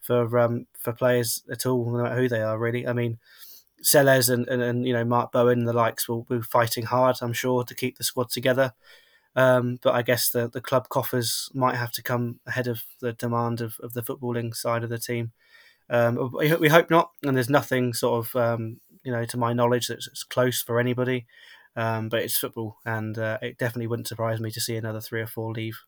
for 0.00 0.38
um, 0.38 0.68
for 0.78 0.92
players 0.92 1.42
at 1.50 1.66
all, 1.66 1.90
no 1.90 2.04
matter 2.04 2.14
who 2.14 2.28
they 2.28 2.42
are. 2.42 2.56
Really, 2.56 2.86
I 2.86 2.92
mean, 2.92 3.18
Selles 3.82 4.28
and, 4.28 4.46
and, 4.46 4.62
and 4.62 4.86
you 4.86 4.92
know 4.92 5.04
Mark 5.04 5.32
Bowen 5.32 5.58
and 5.58 5.66
the 5.66 5.72
likes 5.72 6.08
will 6.08 6.22
be 6.22 6.42
fighting 6.42 6.84
hard, 6.84 7.16
I'm 7.20 7.32
sure, 7.32 7.64
to 7.64 7.74
keep 7.74 7.98
the 7.98 8.04
squad 8.04 8.30
together. 8.30 8.72
Um, 9.36 9.78
but 9.82 9.94
I 9.94 10.02
guess 10.02 10.30
the, 10.30 10.48
the 10.48 10.60
club 10.60 10.88
coffers 10.88 11.48
might 11.54 11.76
have 11.76 11.92
to 11.92 12.02
come 12.02 12.40
ahead 12.46 12.66
of 12.66 12.82
the 13.00 13.12
demand 13.12 13.60
of, 13.60 13.74
of 13.80 13.92
the 13.92 14.02
footballing 14.02 14.54
side 14.54 14.82
of 14.82 14.90
the 14.90 14.98
team. 14.98 15.32
Um, 15.90 16.32
we, 16.32 16.68
hope 16.68 16.90
not, 16.90 17.12
and 17.22 17.36
there's 17.36 17.48
nothing 17.48 17.94
sort 17.94 18.26
of 18.26 18.36
um, 18.36 18.80
you 19.04 19.12
know 19.12 19.24
to 19.24 19.36
my 19.36 19.52
knowledge 19.52 19.88
that's, 19.88 20.24
close 20.24 20.62
for 20.62 20.78
anybody. 20.78 21.26
Um, 21.76 22.08
but 22.08 22.22
it's 22.22 22.36
football, 22.36 22.78
and 22.84 23.16
uh, 23.16 23.38
it 23.40 23.56
definitely 23.56 23.86
wouldn't 23.86 24.08
surprise 24.08 24.40
me 24.40 24.50
to 24.50 24.60
see 24.60 24.76
another 24.76 25.00
three 25.00 25.20
or 25.20 25.26
four 25.26 25.52
leave 25.52 25.78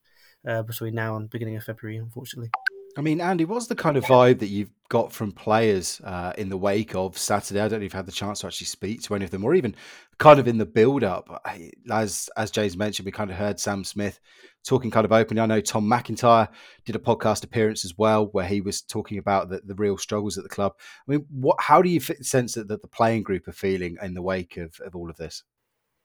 uh, 0.46 0.62
between 0.62 0.94
now 0.94 1.16
and 1.16 1.28
beginning 1.28 1.56
of 1.56 1.64
February. 1.64 1.98
Unfortunately. 1.98 2.50
I 2.98 3.02
mean, 3.02 3.20
Andy, 3.20 3.44
what's 3.44 3.68
the 3.68 3.76
kind 3.76 3.96
of 3.96 4.04
vibe 4.04 4.40
that 4.40 4.48
you've 4.48 4.72
got 4.88 5.12
from 5.12 5.30
players 5.30 6.00
uh, 6.02 6.32
in 6.36 6.48
the 6.48 6.56
wake 6.56 6.94
of 6.96 7.16
Saturday? 7.16 7.60
I 7.60 7.68
don't 7.68 7.72
know 7.72 7.76
if 7.76 7.82
you've 7.84 7.92
had 7.92 8.06
the 8.06 8.12
chance 8.12 8.40
to 8.40 8.48
actually 8.48 8.66
speak 8.66 9.02
to 9.02 9.14
any 9.14 9.24
of 9.24 9.30
them, 9.30 9.44
or 9.44 9.54
even 9.54 9.76
kind 10.18 10.40
of 10.40 10.48
in 10.48 10.58
the 10.58 10.66
build-up. 10.66 11.42
As 11.88 12.28
as 12.36 12.50
James 12.50 12.76
mentioned, 12.76 13.06
we 13.06 13.12
kind 13.12 13.30
of 13.30 13.36
heard 13.36 13.60
Sam 13.60 13.84
Smith 13.84 14.18
talking 14.66 14.90
kind 14.90 15.04
of 15.04 15.12
openly. 15.12 15.40
I 15.40 15.46
know 15.46 15.60
Tom 15.60 15.88
McIntyre 15.88 16.48
did 16.84 16.96
a 16.96 16.98
podcast 16.98 17.44
appearance 17.44 17.84
as 17.84 17.96
well, 17.96 18.26
where 18.32 18.46
he 18.46 18.60
was 18.60 18.82
talking 18.82 19.18
about 19.18 19.50
the, 19.50 19.60
the 19.64 19.76
real 19.76 19.96
struggles 19.96 20.36
at 20.36 20.42
the 20.42 20.50
club. 20.50 20.72
I 21.08 21.12
mean, 21.12 21.26
what? 21.30 21.60
How 21.60 21.82
do 21.82 21.88
you 21.88 22.00
sense 22.00 22.54
that, 22.54 22.68
that 22.68 22.82
the 22.82 22.88
playing 22.88 23.22
group 23.22 23.46
are 23.46 23.52
feeling 23.52 23.98
in 24.02 24.14
the 24.14 24.22
wake 24.22 24.56
of, 24.56 24.80
of 24.84 24.96
all 24.96 25.08
of 25.08 25.16
this? 25.16 25.44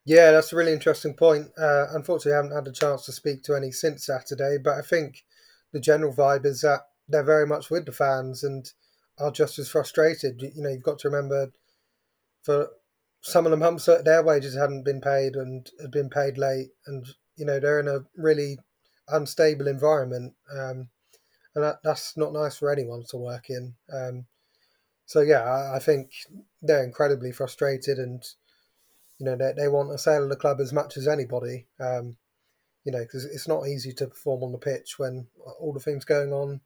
Yeah, 0.06 0.30
that's 0.32 0.54
a 0.54 0.56
really 0.56 0.72
interesting 0.74 1.16
point. 1.16 1.48
Uh, 1.58 1.88
unfortunately, 1.94 2.34
I 2.34 2.44
haven't 2.44 2.56
had 2.56 2.68
a 2.68 2.72
chance 2.72 3.06
to 3.06 3.12
speak 3.12 3.42
to 3.44 3.56
any 3.56 3.72
since 3.72 4.06
Saturday, 4.06 4.58
but 4.64 4.76
I 4.78 4.82
think 4.82 5.24
the 5.76 5.82
general 5.82 6.14
vibe 6.14 6.46
is 6.46 6.62
that 6.62 6.88
they're 7.10 7.22
very 7.22 7.46
much 7.46 7.70
with 7.70 7.86
the 7.86 7.92
fans 7.92 8.46
and 8.46 8.72
are 9.20 9.30
just 9.30 9.60
as 9.60 9.68
frustrated. 9.68 10.42
You 10.42 10.64
know, 10.64 10.70
you've 10.70 10.84
got 10.84 11.00
to 11.00 11.10
remember 11.10 11.52
for 12.44 12.70
some 13.20 13.46
of 13.46 13.52
them, 13.52 13.60
that 13.60 14.06
their 14.06 14.24
wages 14.24 14.56
hadn't 14.56 14.86
been 14.86 15.02
paid 15.02 15.36
and 15.36 15.70
had 15.82 15.92
been 15.92 16.10
paid 16.10 16.38
late, 16.38 16.70
and 16.88 17.06
you 17.36 17.46
know 17.46 17.60
they're 17.60 17.82
in 17.82 17.90
a 17.90 18.06
really 18.16 18.58
unstable 19.10 19.68
environment, 19.68 20.36
um, 20.54 20.88
and 21.56 21.66
that, 21.66 21.80
that's 21.84 22.16
not 22.16 22.32
nice 22.32 22.58
for 22.58 22.72
anyone 22.72 23.04
to 23.10 23.18
work 23.18 23.50
in. 23.50 23.74
Um, 23.92 24.28
so 25.06 25.20
yeah, 25.20 25.44
I, 25.44 25.76
I, 25.76 25.80
think 25.80 26.12
they're 26.62 26.86
incredibly 26.86 27.34
frustrated, 27.34 27.98
and 27.98 28.24
you 29.18 29.26
know 29.26 29.36
they, 29.36 29.52
they 29.58 29.68
want 29.68 29.92
a 29.92 29.98
sale 29.98 30.24
of 30.24 30.30
the 30.30 30.38
club 30.38 30.62
as 30.62 30.72
much 30.72 30.96
as 30.96 31.06
anybody. 31.06 31.66
Um, 31.82 32.16
you 32.86 32.92
know, 32.92 33.00
because 33.00 33.26
it's 33.26 33.48
not 33.48 33.68
easy 33.68 33.92
to 33.94 34.08
perform 34.08 34.44
on 34.44 34.52
the 34.52 34.58
pitch 34.58 34.98
when 34.98 35.28
all 35.60 35.74
the 35.74 35.80
things 35.80 36.06
going 36.06 36.32
on 36.32 36.62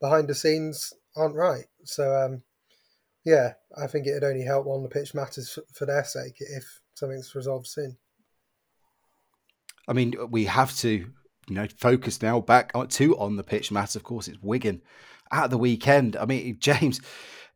behind 0.00 0.26
the 0.26 0.34
scenes 0.34 0.94
aren't 1.14 1.36
right. 1.36 1.66
So, 1.84 2.16
um, 2.16 2.42
yeah, 3.24 3.52
I 3.76 3.86
think 3.86 4.06
it'd 4.06 4.24
only 4.24 4.44
help 4.44 4.66
on 4.66 4.82
the 4.82 4.88
pitch 4.88 5.14
matters 5.14 5.58
for, 5.74 5.84
their 5.84 6.04
sake 6.04 6.36
if 6.38 6.80
something's 6.94 7.34
resolved 7.34 7.66
soon. 7.66 7.98
I 9.86 9.92
mean, 9.92 10.14
we 10.30 10.46
have 10.46 10.74
to, 10.76 10.90
you 10.90 11.54
know, 11.54 11.66
focus 11.78 12.22
now 12.22 12.40
back 12.40 12.72
to 12.72 13.18
on 13.18 13.36
the 13.36 13.44
pitch 13.44 13.70
matters. 13.70 13.96
Of 13.96 14.04
course, 14.04 14.26
it's 14.28 14.42
Wigan 14.42 14.80
at 15.30 15.50
the 15.50 15.58
weekend. 15.58 16.16
I 16.16 16.24
mean, 16.24 16.56
James, 16.60 17.00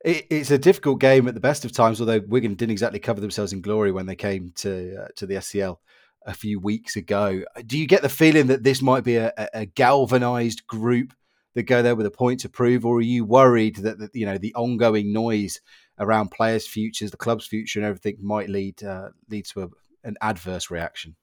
it, 0.05 0.27
it's 0.29 0.51
a 0.51 0.59
difficult 0.59 1.01
game 1.01 1.29
at 1.29 1.35
the 1.35 1.41
best 1.41 1.65
of 1.65 1.73
times. 1.73 2.01
Although 2.01 2.21
Wigan 2.27 2.55
didn't 2.55 2.73
exactly 2.73 3.01
cover 3.01 3.23
themselves 3.23 3.55
in 3.55 3.63
glory 3.63 3.93
when 3.93 4.07
they 4.07 4.17
came 4.17 4.53
to 4.57 5.05
uh, 5.05 5.09
to 5.17 5.27
the 5.27 5.37
SCL 5.37 5.79
a 6.27 6.35
few 6.35 6.59
weeks 6.59 6.97
ago. 6.97 7.43
Do 7.67 7.79
you 7.79 7.87
get 7.87 8.03
the 8.03 8.09
feeling 8.09 8.49
that 8.49 8.63
this 8.63 8.83
might 8.83 9.05
be 9.05 9.17
a, 9.17 9.33
a 9.55 9.67
galvanized 9.67 10.67
group 10.67 11.15
that 11.55 11.65
go 11.65 11.83
there 11.83 11.97
with 11.97 12.07
a 12.07 12.11
point 12.11 12.41
to 12.41 12.49
prove, 12.49 12.85
or 12.87 12.97
are 12.97 13.03
you 13.03 13.25
worried 13.25 13.77
that, 13.77 13.99
that 13.99 14.15
you 14.15 14.27
know 14.27 14.39
the 14.39 14.55
ongoing 14.55 15.13
noise 15.13 15.61
around 15.99 16.31
players' 16.31 16.67
futures, 16.67 17.11
the 17.11 17.17
club's 17.17 17.47
future, 17.47 17.79
and 17.79 17.87
everything 17.87 18.17
might 18.21 18.49
lead 18.49 18.83
uh, 18.83 19.11
lead 19.29 19.45
to 19.47 19.63
a, 19.63 19.69
an 20.05 20.17
adverse 20.21 20.71
reaction? 20.71 21.17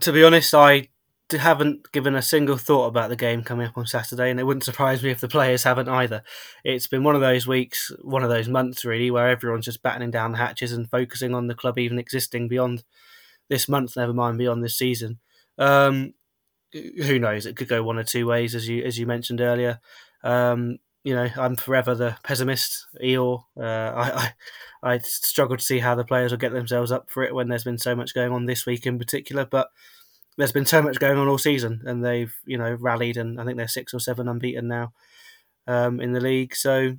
To 0.00 0.12
be 0.12 0.24
honest, 0.24 0.54
I 0.54 0.88
haven't 1.30 1.90
given 1.92 2.14
a 2.14 2.22
single 2.22 2.56
thought 2.56 2.86
about 2.86 3.08
the 3.08 3.16
game 3.16 3.42
coming 3.42 3.66
up 3.66 3.78
on 3.78 3.86
Saturday, 3.86 4.30
and 4.30 4.38
it 4.38 4.44
wouldn't 4.44 4.64
surprise 4.64 5.02
me 5.02 5.10
if 5.10 5.20
the 5.20 5.28
players 5.28 5.64
haven't 5.64 5.88
either. 5.88 6.22
It's 6.64 6.86
been 6.86 7.04
one 7.04 7.14
of 7.14 7.20
those 7.20 7.46
weeks, 7.46 7.90
one 8.02 8.22
of 8.22 8.30
those 8.30 8.48
months, 8.48 8.84
really, 8.84 9.10
where 9.10 9.28
everyone's 9.28 9.64
just 9.64 9.82
battening 9.82 10.10
down 10.10 10.32
the 10.32 10.38
hatches 10.38 10.72
and 10.72 10.90
focusing 10.90 11.34
on 11.34 11.46
the 11.46 11.54
club 11.54 11.78
even 11.78 11.98
existing 11.98 12.48
beyond 12.48 12.84
this 13.48 13.68
month, 13.68 13.96
never 13.96 14.12
mind 14.12 14.38
beyond 14.38 14.62
this 14.62 14.76
season. 14.76 15.18
Um, 15.58 16.14
who 16.72 17.18
knows? 17.18 17.46
It 17.46 17.56
could 17.56 17.68
go 17.68 17.82
one 17.82 17.98
or 17.98 18.04
two 18.04 18.26
ways, 18.26 18.54
as 18.54 18.68
you 18.68 18.82
as 18.84 18.98
you 18.98 19.06
mentioned 19.06 19.40
earlier. 19.40 19.80
Um, 20.22 20.78
you 21.04 21.14
know, 21.14 21.28
I'm 21.36 21.56
forever 21.56 21.94
the 21.94 22.16
pessimist. 22.24 22.86
Eeyore, 23.02 23.44
uh, 23.58 23.62
I, 23.62 24.32
I, 24.82 24.94
I 24.94 24.98
struggle 24.98 25.56
to 25.56 25.62
see 25.62 25.78
how 25.78 25.94
the 25.94 26.04
players 26.04 26.32
will 26.32 26.38
get 26.38 26.52
themselves 26.52 26.90
up 26.90 27.10
for 27.10 27.22
it 27.22 27.34
when 27.34 27.48
there's 27.48 27.64
been 27.64 27.78
so 27.78 27.94
much 27.94 28.14
going 28.14 28.32
on 28.32 28.46
this 28.46 28.66
week 28.66 28.86
in 28.86 28.98
particular. 28.98 29.44
But 29.44 29.68
there's 30.36 30.52
been 30.52 30.66
so 30.66 30.82
much 30.82 30.98
going 30.98 31.18
on 31.18 31.28
all 31.28 31.38
season, 31.38 31.82
and 31.84 32.04
they've 32.04 32.34
you 32.44 32.58
know 32.58 32.76
rallied, 32.80 33.16
and 33.16 33.40
I 33.40 33.44
think 33.44 33.56
they're 33.56 33.68
six 33.68 33.94
or 33.94 34.00
seven 34.00 34.28
unbeaten 34.28 34.66
now 34.66 34.92
um, 35.66 36.00
in 36.00 36.12
the 36.12 36.20
league. 36.20 36.56
So 36.56 36.96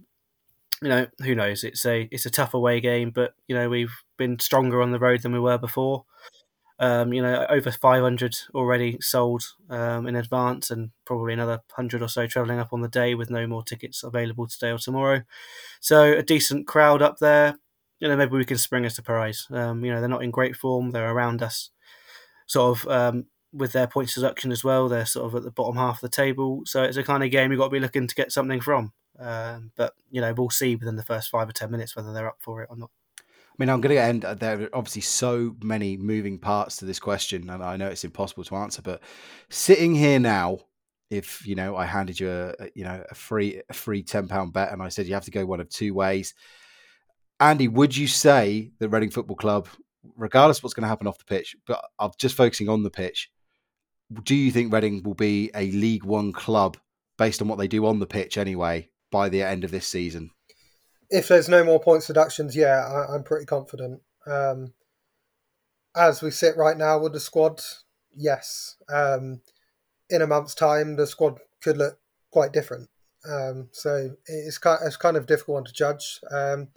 you 0.82 0.90
know, 0.90 1.08
who 1.24 1.36
knows? 1.36 1.64
It's 1.64 1.86
a 1.86 2.08
it's 2.12 2.26
a 2.26 2.32
tough 2.32 2.54
away 2.54 2.80
game, 2.80 3.12
but 3.12 3.34
you 3.48 3.56
know 3.56 3.70
we've 3.70 3.94
been 4.18 4.40
stronger 4.40 4.82
on 4.82 4.92
the 4.92 5.00
road 5.00 5.22
than 5.22 5.34
we 5.34 5.40
were 5.40 5.58
before. 5.58 6.06
Um, 6.78 7.14
you 7.14 7.22
know, 7.22 7.46
over 7.50 7.72
500 7.72 8.38
already 8.54 8.98
sold 9.00 9.44
um, 9.70 10.08
in 10.08 10.16
advance, 10.16 10.72
and 10.72 10.92
probably 11.06 11.34
another 11.34 11.54
100 11.54 12.02
or 12.02 12.10
so 12.10 12.28
travelling 12.28 12.60
up 12.60 12.74
on 12.74 12.82
the 12.82 12.90
day 12.90 13.16
with 13.16 13.30
no 13.30 13.48
more 13.48 13.64
tickets 13.64 14.04
available 14.04 14.48
today 14.48 14.72
or 14.72 14.78
tomorrow. 14.78 15.22
So, 15.80 16.14
a 16.14 16.24
decent 16.24 16.68
crowd 16.68 17.02
up 17.02 17.20
there. 17.20 17.58
You 18.00 18.10
know, 18.10 18.18
maybe 18.18 18.38
we 18.38 18.46
can 18.46 18.58
spring 18.58 18.86
a 18.86 18.90
surprise. 18.90 19.48
Um, 19.52 19.86
you 19.86 19.92
know, 19.94 20.00
they're 20.02 20.10
not 20.10 20.24
in 20.24 20.32
great 20.32 20.56
form, 20.58 20.92
they're 20.92 21.12
around 21.12 21.42
us, 21.44 21.70
sort 22.48 22.80
of 22.80 22.88
um, 22.90 23.26
with 23.54 23.72
their 23.74 23.88
points 23.88 24.16
deduction 24.16 24.52
as 24.52 24.64
well. 24.64 24.90
They're 24.90 25.06
sort 25.06 25.26
of 25.28 25.36
at 25.36 25.44
the 25.44 25.52
bottom 25.52 25.78
half 25.78 25.98
of 25.98 26.02
the 26.02 26.10
table. 26.10 26.64
So, 26.66 26.84
it's 26.84 26.98
a 26.98 27.04
kind 27.04 27.24
of 27.24 27.32
game 27.32 27.52
you've 27.52 27.60
got 27.60 27.66
to 27.68 27.72
be 27.72 27.80
looking 27.80 28.08
to 28.08 28.16
get 28.16 28.32
something 28.32 28.62
from. 28.62 28.94
Um, 29.20 29.72
but, 29.78 29.94
you 30.12 30.22
know, 30.22 30.34
we'll 30.34 30.50
see 30.50 30.76
within 30.76 30.98
the 30.98 31.04
first 31.04 31.30
five 31.30 31.48
or 31.50 31.54
10 31.54 31.72
minutes 31.72 31.96
whether 31.96 32.14
they're 32.14 32.28
up 32.28 32.38
for 32.42 32.62
it 32.64 32.70
or 32.70 32.78
not. 32.78 32.92
I 33.58 33.64
mean, 33.64 33.70
I'm 33.70 33.80
going 33.80 33.96
to 33.96 34.02
end. 34.02 34.26
Uh, 34.26 34.34
there 34.34 34.64
are 34.64 34.70
obviously 34.74 35.02
so 35.02 35.56
many 35.64 35.96
moving 35.96 36.38
parts 36.38 36.76
to 36.78 36.86
this 36.86 37.00
question, 37.00 37.50
and 37.50 37.64
I 37.64 37.78
know 37.78 37.88
it's 37.88 38.04
impossible 38.04 38.44
to 38.46 38.56
answer. 38.56 38.82
But 38.82 39.02
sitting 39.50 39.96
here 39.96 40.20
now, 40.20 40.60
if 41.10 41.48
you 41.48 41.56
know, 41.56 41.78
I 41.78 41.86
handed 41.86 42.20
you 42.20 42.30
a, 42.30 42.54
you 42.76 42.84
know 42.84 43.02
a 43.10 43.16
free 43.16 43.62
a 43.70 43.74
free 43.74 44.04
ten 44.04 44.28
pound 44.28 44.52
bet, 44.52 44.74
and 44.74 44.82
I 44.82 44.90
said 44.90 45.08
you 45.08 45.14
have 45.14 45.24
to 45.26 45.32
go 45.32 45.46
one 45.46 45.62
of 45.62 45.70
two 45.70 45.94
ways. 45.94 46.34
Andy, 47.40 47.70
would 47.70 47.96
you 47.96 48.08
say 48.08 48.72
that 48.80 48.90
Reading 48.90 49.10
Football 49.10 49.38
Club, 49.38 49.70
regardless 50.18 50.58
of 50.58 50.66
what's 50.66 50.74
going 50.74 50.84
to 50.84 50.90
happen 50.90 51.08
off 51.08 51.18
the 51.18 51.26
pitch, 51.26 51.56
but 51.66 51.82
I'm 51.98 52.12
just 52.18 52.36
focusing 52.36 52.68
on 52.68 52.84
the 52.84 52.90
pitch, 52.90 53.32
do 54.24 54.36
you 54.36 54.52
think 54.52 54.74
Reading 54.74 55.02
will 55.04 55.16
be 55.16 55.50
a 55.56 55.72
League 55.72 56.04
One 56.04 56.34
club 56.34 56.78
based 57.18 57.42
on 57.42 57.48
what 57.48 57.58
they 57.58 57.68
do 57.70 57.86
on 57.86 58.00
the 58.00 58.06
pitch 58.06 58.38
anyway 58.38 58.90
by 59.12 59.30
the 59.30 59.44
end 59.44 59.64
of 59.64 59.72
this 59.72 59.88
season? 59.88 60.32
If 61.10 61.28
there's 61.28 61.50
no 61.50 61.64
more 61.64 61.80
points 61.80 62.08
deductions, 62.08 62.56
yeah, 62.56 63.06
I, 63.10 63.16
am 63.16 63.24
pretty 63.24 63.46
confident. 63.46 64.02
Um, 64.26 64.74
as 65.96 66.22
we 66.22 66.32
sit 66.32 66.58
right 66.58 66.78
now 66.78 67.00
with 67.00 67.14
the 67.14 67.20
squad, 67.20 67.62
yes. 68.16 68.76
Um, 68.90 69.42
in 70.10 70.22
a 70.22 70.28
month's 70.28 70.56
time, 70.56 70.96
the 70.96 71.08
squad 71.08 71.40
could 71.62 71.78
look 71.78 72.00
quite 72.32 72.52
different. 72.52 72.90
Um, 73.28 73.70
so 73.72 74.12
it's 74.28 74.58
kind, 74.58 74.80
it's 74.84 74.98
kind 74.98 75.18
of 75.18 75.26
difficult 75.26 75.56
one 75.56 75.64
to 75.66 75.74
judge. 75.74 76.20
Um, 76.32 76.70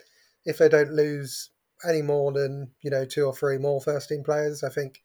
if 0.44 0.58
they 0.58 0.68
don't 0.68 0.92
lose 0.92 1.50
any 1.88 2.02
more 2.02 2.32
than 2.32 2.70
you 2.80 2.90
know 2.90 3.04
two 3.04 3.24
or 3.24 3.34
three 3.34 3.58
more 3.58 3.80
first 3.80 4.08
team 4.08 4.22
players, 4.24 4.62
I 4.64 4.70
think 4.70 5.02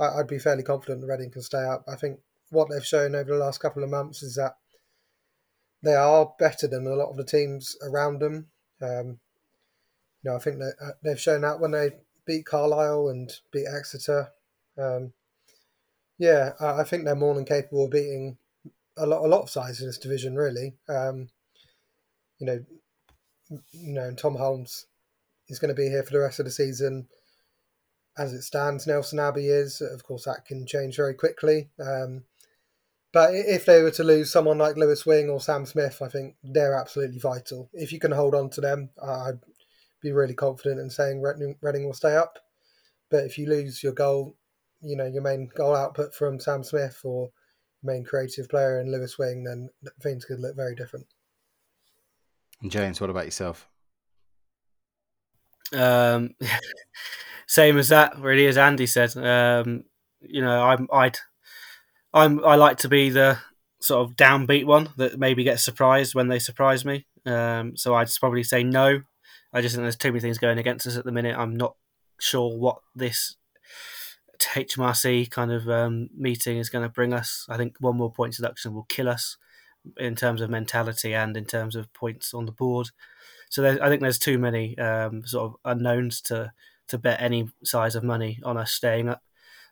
I, 0.00 0.16
would 0.16 0.26
be 0.26 0.38
fairly 0.38 0.62
confident 0.62 1.04
Reading 1.06 1.30
can 1.30 1.42
stay 1.42 1.62
up. 1.62 1.84
I 1.88 1.96
think 1.96 2.20
what 2.50 2.68
they've 2.70 2.84
shown 2.84 3.14
over 3.14 3.32
the 3.32 3.44
last 3.44 3.60
couple 3.60 3.82
of 3.82 3.90
months 3.90 4.22
is 4.22 4.36
that 4.36 4.56
they 5.82 5.94
are 5.94 6.32
better 6.38 6.68
than 6.68 6.86
a 6.86 6.94
lot 6.94 7.10
of 7.10 7.16
the 7.16 7.24
teams 7.24 7.76
around 7.82 8.20
them. 8.20 8.46
Um, 8.80 9.18
you 10.22 10.30
know, 10.30 10.36
I 10.36 10.38
think 10.38 10.58
that 10.58 10.74
uh, 10.80 10.90
they've 11.02 11.20
shown 11.20 11.40
that 11.40 11.60
when 11.60 11.72
they 11.72 11.90
beat 12.26 12.46
Carlisle 12.46 13.08
and 13.08 13.32
beat 13.50 13.66
Exeter. 13.66 14.30
Um, 14.78 15.12
yeah, 16.18 16.52
I, 16.60 16.84
think 16.84 17.04
they're 17.04 17.16
more 17.16 17.34
than 17.34 17.44
capable 17.44 17.86
of 17.86 17.90
beating 17.90 18.38
a 18.96 19.06
lot, 19.06 19.24
a 19.24 19.28
lot 19.28 19.42
of 19.42 19.50
sides 19.50 19.80
in 19.80 19.86
this 19.86 19.98
division. 19.98 20.36
Really, 20.36 20.74
um, 20.88 21.28
you 22.38 22.46
know, 22.46 22.64
you 23.72 23.92
know, 23.92 24.12
Tom 24.12 24.36
Holmes 24.36 24.86
is 25.48 25.58
going 25.58 25.74
to 25.74 25.80
be 25.80 25.88
here 25.88 26.02
for 26.04 26.12
the 26.12 26.20
rest 26.20 26.38
of 26.38 26.44
the 26.44 26.52
season. 26.52 27.08
As 28.16 28.32
it 28.32 28.42
stands, 28.42 28.86
Nelson 28.86 29.18
Abbey 29.18 29.48
is. 29.48 29.80
Of 29.80 30.04
course, 30.04 30.24
that 30.24 30.44
can 30.46 30.66
change 30.66 30.96
very 30.96 31.14
quickly. 31.14 31.70
Um, 31.80 32.24
but 33.12 33.34
if 33.34 33.66
they 33.66 33.82
were 33.82 33.90
to 33.92 34.04
lose 34.04 34.32
someone 34.32 34.58
like 34.58 34.76
Lewis 34.76 35.04
Wing 35.04 35.28
or 35.28 35.40
Sam 35.40 35.66
Smith, 35.66 36.00
I 36.00 36.08
think 36.08 36.36
they're 36.42 36.74
absolutely 36.74 37.18
vital. 37.18 37.68
If 37.74 37.92
you 37.92 37.98
can 37.98 38.12
hold 38.12 38.34
on 38.34 38.48
to 38.50 38.60
them, 38.60 38.90
I'd 39.02 39.40
be 40.00 40.12
really 40.12 40.34
confident 40.34 40.80
in 40.80 40.88
saying 40.88 41.22
Reading 41.22 41.86
will 41.86 41.92
stay 41.92 42.16
up. 42.16 42.38
But 43.10 43.24
if 43.24 43.36
you 43.36 43.46
lose 43.46 43.82
your 43.82 43.92
goal, 43.92 44.36
you 44.80 44.96
know, 44.96 45.06
your 45.06 45.22
main 45.22 45.50
goal 45.54 45.76
output 45.76 46.14
from 46.14 46.40
Sam 46.40 46.64
Smith 46.64 47.00
or 47.04 47.30
main 47.82 48.02
creative 48.02 48.48
player 48.48 48.80
in 48.80 48.90
Lewis 48.90 49.18
Wing, 49.18 49.44
then 49.44 49.68
things 50.00 50.24
could 50.24 50.40
look 50.40 50.56
very 50.56 50.74
different. 50.74 51.06
And 52.62 52.70
James, 52.70 53.00
what 53.00 53.10
about 53.10 53.26
yourself? 53.26 53.68
Um, 55.74 56.30
same 57.46 57.76
as 57.76 57.88
that, 57.88 58.18
really, 58.18 58.46
as 58.46 58.56
Andy 58.56 58.86
said. 58.86 59.14
Um, 59.16 59.84
you 60.20 60.40
know, 60.40 60.62
I'm 60.62 60.88
I'd 60.92 61.18
I'm 62.14 62.44
I 62.44 62.56
like 62.56 62.78
to 62.78 62.88
be 62.88 63.10
the 63.10 63.38
sort 63.80 64.08
of 64.08 64.16
downbeat 64.16 64.64
one 64.64 64.90
that 64.96 65.18
maybe 65.18 65.44
gets 65.44 65.64
surprised 65.64 66.14
when 66.14 66.28
they 66.28 66.38
surprise 66.38 66.84
me. 66.84 67.06
Um, 67.26 67.76
so 67.76 67.94
I'd 67.94 68.10
probably 68.20 68.42
say 68.42 68.62
no. 68.62 69.02
I 69.52 69.60
just 69.60 69.74
think 69.74 69.84
there's 69.84 69.96
too 69.96 70.12
many 70.12 70.20
things 70.20 70.38
going 70.38 70.58
against 70.58 70.86
us 70.86 70.96
at 70.96 71.04
the 71.04 71.12
minute. 71.12 71.36
I'm 71.36 71.56
not 71.56 71.76
sure 72.20 72.56
what 72.56 72.78
this 72.94 73.36
HMRC 74.40 75.30
kind 75.30 75.52
of 75.52 75.68
um, 75.68 76.08
meeting 76.16 76.58
is 76.58 76.70
going 76.70 76.84
to 76.84 76.92
bring 76.92 77.12
us. 77.12 77.46
I 77.48 77.56
think 77.56 77.76
one 77.80 77.96
more 77.96 78.12
point 78.12 78.34
deduction 78.36 78.74
will 78.74 78.84
kill 78.84 79.08
us 79.08 79.36
in 79.96 80.14
terms 80.14 80.40
of 80.40 80.50
mentality 80.50 81.14
and 81.14 81.36
in 81.36 81.44
terms 81.44 81.76
of 81.76 81.92
points 81.92 82.32
on 82.34 82.46
the 82.46 82.52
board. 82.52 82.90
So 83.50 83.64
I 83.66 83.88
think 83.88 84.00
there's 84.00 84.18
too 84.18 84.38
many 84.38 84.78
um, 84.78 85.26
sort 85.26 85.52
of 85.52 85.56
unknowns 85.64 86.20
to 86.22 86.52
to 86.88 86.98
bet 86.98 87.20
any 87.20 87.48
size 87.64 87.94
of 87.94 88.02
money 88.02 88.38
on 88.44 88.56
us 88.56 88.72
staying 88.72 89.08
up. 89.08 89.22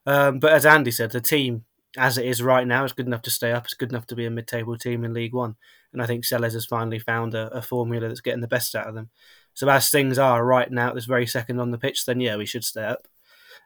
Um, 0.07 0.39
but 0.39 0.53
as 0.53 0.65
Andy 0.65 0.91
said, 0.91 1.11
the 1.11 1.21
team 1.21 1.65
as 1.97 2.19
it 2.19 2.27
is 2.27 2.43
right 2.43 2.67
now 2.67 2.85
it's 2.85 2.93
good 2.93 3.07
enough 3.07 3.23
to 3.23 3.31
stay 3.31 3.53
up. 3.53 3.65
It's 3.65 3.75
good 3.75 3.91
enough 3.91 4.07
to 4.09 4.17
be 4.17 4.27
a 4.27 4.31
mid-table 4.31 4.77
team 4.77 5.05
in 5.05 5.15
League 5.15 5.35
One, 5.35 5.57
and 5.93 6.03
I 6.03 6.07
think 6.07 6.25
Selles 6.25 6.55
has 6.55 6.67
finally 6.67 6.99
found 6.99 7.35
a, 7.35 7.49
a 7.49 7.63
formula 7.63 8.09
that's 8.09 8.21
getting 8.21 8.41
the 8.41 8.49
best 8.49 8.75
out 8.75 8.87
of 8.87 8.95
them. 8.95 9.11
So 9.55 9.69
as 9.69 9.91
things 9.91 10.19
are 10.19 10.45
right 10.45 10.71
now, 10.71 10.91
at 10.91 10.95
this 10.95 11.07
very 11.07 11.27
second 11.27 11.61
on 11.61 11.71
the 11.71 11.79
pitch, 11.79 12.07
then 12.07 12.21
yeah, 12.21 12.37
we 12.37 12.47
should 12.47 12.65
stay 12.65 12.85
up. 12.85 13.09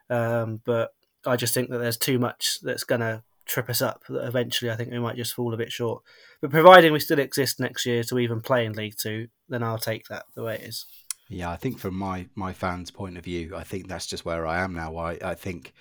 Um, 0.09 0.61
but 0.65 0.93
I 1.25 1.35
just 1.35 1.53
think 1.53 1.69
that 1.69 1.77
there's 1.77 1.97
too 1.97 2.19
much 2.19 2.59
that's 2.61 2.83
going 2.83 3.01
to 3.01 3.23
trip 3.45 3.69
us 3.69 3.81
up. 3.81 4.03
That 4.09 4.27
eventually, 4.27 4.71
I 4.71 4.75
think 4.75 4.91
we 4.91 4.99
might 4.99 5.15
just 5.15 5.33
fall 5.33 5.53
a 5.53 5.57
bit 5.57 5.71
short. 5.71 6.03
But 6.41 6.51
providing 6.51 6.93
we 6.93 6.99
still 6.99 7.19
exist 7.19 7.59
next 7.59 7.85
year 7.85 8.03
to 8.03 8.19
even 8.19 8.41
play 8.41 8.65
in 8.65 8.73
League 8.73 8.95
Two, 8.99 9.27
then 9.49 9.63
I'll 9.63 9.77
take 9.77 10.07
that 10.07 10.25
the 10.35 10.43
way 10.43 10.55
it 10.55 10.61
is. 10.61 10.85
Yeah, 11.29 11.49
I 11.49 11.55
think 11.55 11.79
from 11.79 11.95
my 11.95 12.27
my 12.35 12.53
fans' 12.53 12.91
point 12.91 13.17
of 13.17 13.23
view, 13.23 13.55
I 13.55 13.63
think 13.63 13.87
that's 13.87 14.05
just 14.05 14.25
where 14.25 14.45
I 14.45 14.63
am 14.63 14.73
now. 14.73 14.95
I, 14.97 15.17
I 15.23 15.35
think 15.35 15.73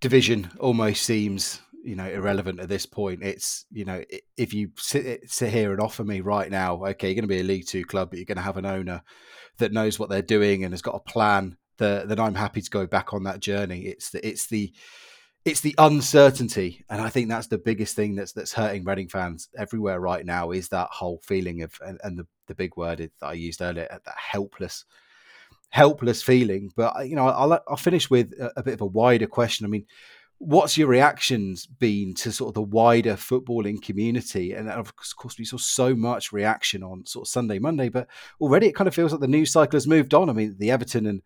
division 0.00 0.50
almost 0.58 1.02
seems 1.02 1.60
you 1.84 1.96
know 1.96 2.08
irrelevant 2.08 2.60
at 2.60 2.68
this 2.68 2.86
point. 2.86 3.22
It's 3.22 3.66
you 3.70 3.84
know 3.84 4.02
if 4.36 4.54
you 4.54 4.70
sit 4.76 5.30
sit 5.30 5.52
here 5.52 5.72
and 5.72 5.80
offer 5.80 6.04
me 6.04 6.20
right 6.20 6.50
now, 6.50 6.84
okay, 6.86 7.08
you're 7.08 7.14
going 7.14 7.22
to 7.22 7.28
be 7.28 7.40
a 7.40 7.44
League 7.44 7.66
Two 7.66 7.84
club, 7.84 8.10
but 8.10 8.18
you're 8.18 8.26
going 8.26 8.36
to 8.36 8.42
have 8.42 8.56
an 8.56 8.66
owner 8.66 9.02
that 9.58 9.72
knows 9.72 9.98
what 9.98 10.08
they're 10.08 10.22
doing 10.22 10.64
and 10.64 10.72
has 10.72 10.82
got 10.82 10.94
a 10.94 11.10
plan. 11.10 11.56
That 11.78 12.08
then 12.08 12.20
I'm 12.20 12.34
happy 12.34 12.60
to 12.60 12.70
go 12.70 12.86
back 12.86 13.12
on 13.12 13.24
that 13.24 13.40
journey. 13.40 13.82
It's 13.86 14.10
the 14.10 14.26
it's 14.26 14.46
the 14.46 14.72
it's 15.44 15.60
the 15.60 15.74
uncertainty, 15.78 16.84
and 16.88 17.02
I 17.02 17.08
think 17.08 17.28
that's 17.28 17.48
the 17.48 17.58
biggest 17.58 17.96
thing 17.96 18.14
that's 18.14 18.32
that's 18.32 18.52
hurting 18.52 18.84
Reading 18.84 19.08
fans 19.08 19.48
everywhere 19.56 19.98
right 19.98 20.24
now. 20.24 20.52
Is 20.52 20.68
that 20.68 20.88
whole 20.90 21.20
feeling 21.24 21.62
of 21.62 21.74
and, 21.84 21.98
and 22.04 22.18
the 22.18 22.26
the 22.46 22.54
big 22.54 22.76
word 22.76 22.98
that 22.98 23.10
I 23.26 23.32
used 23.32 23.60
earlier, 23.60 23.88
uh, 23.90 23.98
that 24.04 24.18
helpless, 24.18 24.84
helpless 25.70 26.22
feeling. 26.22 26.70
But 26.76 26.96
uh, 26.96 27.02
you 27.02 27.16
know, 27.16 27.26
I'll 27.26 27.60
I'll 27.68 27.76
finish 27.76 28.08
with 28.08 28.32
a, 28.34 28.52
a 28.58 28.62
bit 28.62 28.74
of 28.74 28.82
a 28.82 28.86
wider 28.86 29.26
question. 29.26 29.66
I 29.66 29.68
mean, 29.68 29.86
what's 30.44 30.76
your 30.76 30.88
reactions 30.88 31.66
been 31.66 32.12
to 32.12 32.32
sort 32.32 32.48
of 32.48 32.54
the 32.54 32.62
wider 32.62 33.14
footballing 33.14 33.80
community? 33.80 34.52
And 34.52 34.68
of 34.68 34.94
course, 34.96 35.38
we 35.38 35.44
saw 35.44 35.56
so 35.56 35.94
much 35.94 36.32
reaction 36.32 36.82
on 36.82 37.06
sort 37.06 37.26
of 37.26 37.30
Sunday, 37.30 37.60
Monday, 37.60 37.88
but 37.88 38.08
already 38.40 38.66
it 38.66 38.74
kind 38.74 38.88
of 38.88 38.94
feels 38.94 39.12
like 39.12 39.20
the 39.20 39.28
news 39.28 39.52
cycle 39.52 39.76
has 39.76 39.86
moved 39.86 40.14
on. 40.14 40.28
I 40.28 40.32
mean, 40.32 40.56
the 40.58 40.72
Everton 40.72 41.06
and 41.06 41.22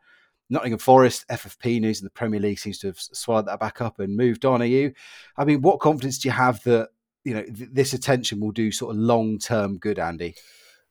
Nottingham 0.50 0.79
Forest, 0.79 1.24
FFP 1.31 1.81
news 1.81 2.00
in 2.00 2.05
the 2.05 2.11
Premier 2.11 2.38
League 2.38 2.59
seems 2.59 2.79
to 2.81 2.88
have 2.88 2.98
swallowed 2.98 3.46
that 3.46 3.59
back 3.59 3.81
up 3.81 4.00
and 4.00 4.14
moved 4.14 4.44
on. 4.44 4.61
Are 4.61 4.66
you? 4.66 4.92
I 5.38 5.46
mean, 5.46 5.62
what 5.62 5.81
confidence 5.81 6.18
do 6.18 6.29
you 6.29 6.33
have 6.33 6.62
that 6.64 6.90
you 7.24 7.33
know 7.33 7.42
th- 7.42 7.70
this 7.72 7.94
attention 7.94 8.38
will 8.38 8.52
do 8.52 8.70
sort 8.70 8.94
of 8.94 9.00
long 9.00 9.38
term 9.38 9.79
good, 9.79 9.98
Andy? 9.98 10.35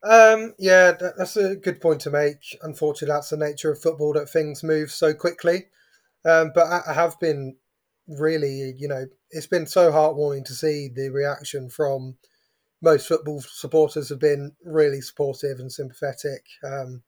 Um, 0.03 0.55
yeah, 0.57 0.93
that's 1.15 1.38
a 1.38 1.55
good 1.55 1.79
point 1.79 2.01
to 2.01 2.09
make. 2.09 2.57
Unfortunately, 2.63 3.13
that's 3.13 3.29
the 3.29 3.38
nature 3.38 3.71
of 3.71 3.79
football 3.79 4.13
that 4.13 4.29
things 4.29 4.63
move 4.63 4.91
so 4.91 5.13
quickly. 5.13 5.67
Um, 6.25 6.51
but 6.55 6.65
I 6.88 6.93
have 6.93 7.19
been 7.19 7.57
really, 8.08 8.74
you 8.78 8.88
know, 8.88 9.06
it's 9.32 9.48
been 9.48 9.68
so 9.68 9.91
heartwarming 9.91 10.46
to 10.46 10.54
see 10.54 10.89
the 10.94 11.10
reaction 11.10 11.70
from 11.70 12.18
most 12.82 13.08
football 13.08 13.41
supporters 13.41 14.10
have 14.10 14.20
been 14.20 14.54
really 14.63 15.02
supportive 15.02 15.60
and 15.60 15.72
sympathetic. 15.72 16.46
Um, 16.63 17.04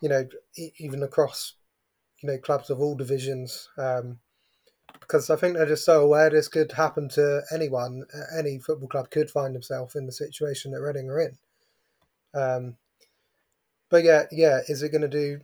you 0.00 0.08
know, 0.08 0.26
even 0.78 1.02
across, 1.02 1.54
you 2.22 2.28
know, 2.28 2.38
clubs 2.38 2.70
of 2.70 2.80
all 2.80 2.96
divisions. 2.96 3.68
Um, 3.78 4.18
because 5.00 5.30
I 5.30 5.36
think 5.36 5.54
they're 5.56 5.66
just 5.66 5.84
so 5.84 6.02
aware 6.02 6.30
this 6.30 6.48
could 6.48 6.72
happen 6.72 7.08
to 7.10 7.42
anyone. 7.52 8.04
Any 8.36 8.58
football 8.58 8.88
club 8.88 9.10
could 9.10 9.30
find 9.30 9.54
themselves 9.54 9.94
in 9.94 10.06
the 10.06 10.12
situation 10.12 10.72
that 10.72 10.80
Reading 10.80 11.08
are 11.08 11.20
in. 11.20 11.38
Um, 12.34 12.76
but 13.90 14.04
yeah, 14.04 14.24
yeah, 14.30 14.60
is 14.68 14.82
it 14.82 14.90
going 14.90 15.02
to 15.02 15.08
do 15.08 15.40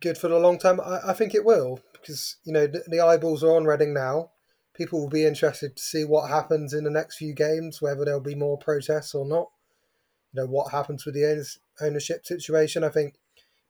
good 0.00 0.18
for 0.18 0.28
the 0.28 0.38
long 0.38 0.58
term? 0.58 0.80
I, 0.80 1.10
I 1.10 1.12
think 1.12 1.34
it 1.34 1.44
will 1.44 1.80
because 1.92 2.36
you 2.44 2.52
know 2.52 2.66
the, 2.66 2.84
the, 2.86 3.00
eyeballs 3.00 3.44
are 3.44 3.56
on 3.56 3.64
Reading 3.64 3.94
now. 3.94 4.30
People 4.74 5.00
will 5.00 5.08
be 5.08 5.26
interested 5.26 5.76
to 5.76 5.82
see 5.82 6.04
what 6.04 6.30
happens 6.30 6.72
in 6.72 6.84
the 6.84 6.90
next 6.90 7.16
few 7.16 7.34
games, 7.34 7.82
whether 7.82 8.04
there'll 8.04 8.20
be 8.20 8.34
more 8.34 8.56
protests 8.58 9.14
or 9.14 9.26
not. 9.26 9.48
You 10.32 10.40
know 10.42 10.46
what 10.46 10.72
happens 10.72 11.04
with 11.04 11.14
the 11.14 11.46
ownership 11.80 12.24
situation. 12.24 12.82
I 12.82 12.88
think 12.88 13.14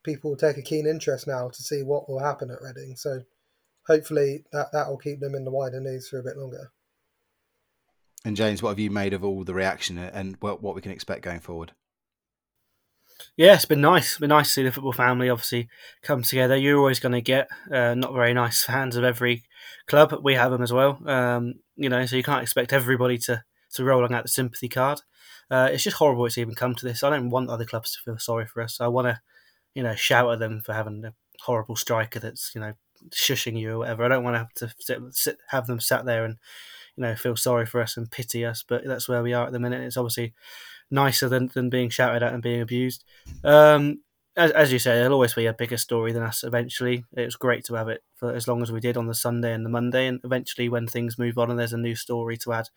people 0.04 0.30
will 0.30 0.37
take 0.37 0.58
a 0.58 0.62
keen 0.62 0.87
interest 0.87 1.26
now 1.26 1.48
to 1.48 1.62
see 1.62 1.82
what 1.82 2.08
will 2.08 2.20
happen 2.20 2.50
at 2.50 2.62
Reading. 2.62 2.94
So 2.96 3.22
hopefully 3.87 4.44
that 4.52 4.72
that 4.72 4.88
will 4.88 4.98
keep 4.98 5.20
them 5.20 5.35
in 5.35 5.44
the 5.44 5.50
wider 5.50 5.80
news 5.80 6.08
for 6.08 6.18
a 6.18 6.22
bit 6.22 6.37
longer. 6.37 6.70
And 8.24 8.37
James, 8.37 8.62
what 8.62 8.70
have 8.70 8.78
you 8.78 8.90
made 8.90 9.14
of 9.14 9.24
all 9.24 9.42
the 9.42 9.54
reaction 9.54 9.98
and 9.98 10.37
what 10.40 10.62
what 10.62 10.74
we 10.74 10.80
can 10.80 10.92
expect 10.92 11.22
going 11.22 11.40
forward? 11.40 11.72
Yeah, 13.37 13.54
it's 13.54 13.64
been 13.64 13.80
nice. 13.80 14.11
It's 14.11 14.18
been 14.18 14.28
nice 14.28 14.48
to 14.48 14.52
see 14.52 14.62
the 14.62 14.72
football 14.72 14.92
family 14.92 15.28
obviously 15.30 15.68
come 16.02 16.22
together. 16.22 16.56
You're 16.56 16.78
always 16.78 17.00
going 17.00 17.12
to 17.12 17.20
get 17.20 17.48
uh, 17.70 17.94
not 17.94 18.12
very 18.14 18.35
nice 18.35 18.64
fans 18.64 18.96
of 18.96 19.04
every 19.04 19.44
club. 19.87 20.14
We 20.22 20.35
have 20.35 20.50
them 20.50 20.62
as 20.62 20.72
well. 20.72 20.98
Um, 21.08 21.54
you 21.76 21.88
know, 21.88 22.04
so 22.06 22.16
you 22.16 22.22
can't 22.22 22.42
expect 22.42 22.72
everybody 22.72 23.18
to 23.18 23.42
to 23.74 23.85
roll 23.85 24.04
out 24.04 24.22
the 24.22 24.28
sympathy 24.28 24.68
card. 24.68 25.00
Uh, 25.50 25.68
it's 25.72 25.82
just 25.82 25.96
horrible 25.96 26.26
it's 26.26 26.38
even 26.38 26.54
come 26.54 26.74
to 26.74 26.87
this. 26.87 27.02
I 27.02 27.11
don't 27.11 27.30
want 27.30 27.48
other 27.50 27.64
clubs 27.64 27.92
to 27.92 28.02
feel 28.04 28.18
sorry 28.18 28.46
for 28.46 28.62
us. 28.62 28.80
I 28.80 28.88
want 28.88 29.06
to, 29.08 29.20
you 29.74 29.82
know, 29.82 29.94
shout 29.94 30.32
at 30.32 30.38
them 30.38 30.61
for 30.61 30.74
having 30.74 31.04
a 31.04 31.14
horrible 31.40 31.76
striker 31.76 32.20
that's 32.20 32.52
you 32.54 32.61
know 32.61 32.74
shushing 33.11 33.58
you 33.58 33.72
or 33.72 33.78
whatever. 33.78 34.04
I 34.04 34.08
don't 34.08 34.24
want 34.24 34.35
to 34.35 34.38
have 34.40 34.54
to 34.54 34.74
sit, 34.80 34.98
sit, 35.12 35.38
have 35.48 35.66
them 35.66 35.80
sat 35.80 36.04
there 36.04 36.24
and 36.24 36.37
you 36.96 37.02
know 37.02 37.14
feel 37.16 37.37
sorry 37.37 37.66
for 37.66 37.80
us 37.80 37.96
and 37.96 38.11
pity 38.11 38.44
us. 38.44 38.64
But 38.66 38.85
that's 38.87 39.08
where 39.08 39.22
we 39.22 39.32
are 39.32 39.46
at 39.46 39.52
the 39.52 39.61
minute. 39.61 39.82
It's 39.82 39.96
obviously 39.96 40.35
nicer 40.92 41.28
than, 41.28 41.50
than 41.55 41.70
being 41.70 41.88
shouted 41.88 42.22
at 42.22 42.33
and 42.33 42.42
being 42.42 42.61
abused. 42.61 43.02
Um, 43.42 44.02
as, 44.37 44.50
as 44.52 44.72
you 44.72 44.78
say, 44.78 44.94
there'll 44.94 45.14
always 45.14 45.35
be 45.35 45.46
a 45.46 45.52
bigger 45.52 45.76
story 45.76 46.12
than 46.12 46.22
us 46.22 46.44
eventually. 46.44 47.05
It 47.16 47.24
was 47.24 47.37
great 47.37 47.64
to 47.64 47.74
have 47.74 47.88
it 47.88 48.02
for 48.14 48.33
as 48.33 48.46
long 48.46 48.62
as 48.62 48.70
we 48.70 48.81
did 48.81 48.96
on 48.96 49.07
the 49.07 49.14
Sunday 49.14 49.52
and 49.52 49.64
the 49.64 49.70
Monday, 49.70 50.07
and 50.07 50.20
eventually 50.22 50.68
when 50.68 50.87
things 50.87 51.18
move 51.18 51.38
on 51.38 51.50
and 51.50 51.59
there's 51.59 51.72
a 51.72 51.78
new 51.78 51.96
story 51.96 52.37
to 52.38 52.52
add 52.52 52.68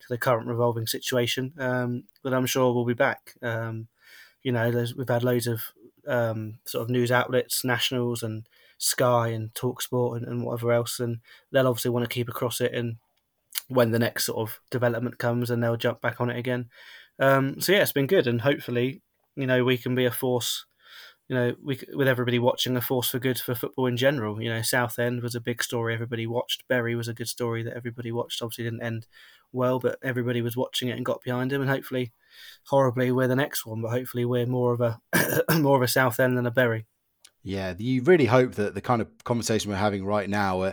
to 0.00 0.06
the 0.08 0.18
current 0.18 0.46
revolving 0.46 0.86
situation, 0.86 1.52
um, 1.58 2.04
but 2.22 2.32
I'm 2.32 2.46
sure 2.46 2.72
we'll 2.72 2.84
be 2.84 2.94
back. 2.94 3.34
Um, 3.42 3.88
you 4.42 4.52
know, 4.52 4.70
we've 4.96 5.08
had 5.08 5.24
loads 5.24 5.46
of 5.46 5.62
um, 6.06 6.58
sort 6.64 6.82
of 6.82 6.90
news 6.90 7.10
outlets, 7.10 7.64
nationals 7.64 8.22
and 8.22 8.48
Sky 8.78 9.28
and 9.28 9.52
Talksport 9.54 10.16
and, 10.16 10.26
and 10.26 10.44
whatever 10.44 10.72
else, 10.72 11.00
and 11.00 11.18
they'll 11.50 11.66
obviously 11.66 11.90
want 11.90 12.08
to 12.08 12.14
keep 12.14 12.28
across 12.28 12.60
it 12.60 12.72
and 12.72 12.96
when 13.68 13.90
the 13.90 13.98
next 13.98 14.24
sort 14.24 14.38
of 14.38 14.60
development 14.70 15.18
comes 15.18 15.50
and 15.50 15.62
they'll 15.62 15.76
jump 15.76 16.00
back 16.00 16.20
on 16.20 16.30
it 16.30 16.38
again. 16.38 16.70
Um, 17.18 17.60
so 17.60 17.72
yeah, 17.72 17.82
it's 17.82 17.92
been 17.92 18.06
good, 18.06 18.26
and 18.26 18.40
hopefully, 18.40 19.02
you 19.36 19.46
know, 19.46 19.64
we 19.64 19.78
can 19.78 19.94
be 19.94 20.04
a 20.04 20.10
force. 20.10 20.66
You 21.28 21.36
know, 21.36 21.54
we 21.62 21.78
with 21.92 22.08
everybody 22.08 22.38
watching, 22.38 22.76
a 22.76 22.80
force 22.80 23.10
for 23.10 23.18
good 23.18 23.38
for 23.38 23.54
football 23.54 23.86
in 23.86 23.96
general. 23.96 24.40
You 24.40 24.48
know, 24.48 24.62
Southend 24.62 25.22
was 25.22 25.34
a 25.34 25.40
big 25.40 25.62
story 25.62 25.94
everybody 25.94 26.26
watched. 26.26 26.66
Bury 26.68 26.94
was 26.94 27.08
a 27.08 27.14
good 27.14 27.28
story 27.28 27.62
that 27.64 27.76
everybody 27.76 28.12
watched. 28.12 28.40
Obviously, 28.40 28.64
didn't 28.64 28.82
end 28.82 29.06
well, 29.52 29.78
but 29.78 29.98
everybody 30.02 30.42
was 30.42 30.56
watching 30.56 30.88
it 30.88 30.96
and 30.96 31.04
got 31.04 31.22
behind 31.22 31.52
him. 31.52 31.60
And 31.60 31.70
hopefully, 31.70 32.12
horribly, 32.66 33.12
we're 33.12 33.28
the 33.28 33.36
next 33.36 33.66
one. 33.66 33.82
But 33.82 33.90
hopefully, 33.90 34.24
we're 34.24 34.46
more 34.46 34.72
of 34.72 34.80
a 34.80 35.00
more 35.58 35.76
of 35.76 35.82
a 35.82 35.88
Southend 35.88 36.38
than 36.38 36.46
a 36.46 36.50
Bury. 36.50 36.86
Yeah, 37.42 37.74
you 37.78 38.02
really 38.02 38.26
hope 38.26 38.54
that 38.54 38.74
the 38.74 38.80
kind 38.80 39.00
of 39.00 39.08
conversation 39.24 39.70
we're 39.70 39.76
having 39.76 40.04
right 40.04 40.28
now, 40.28 40.62
uh, 40.62 40.72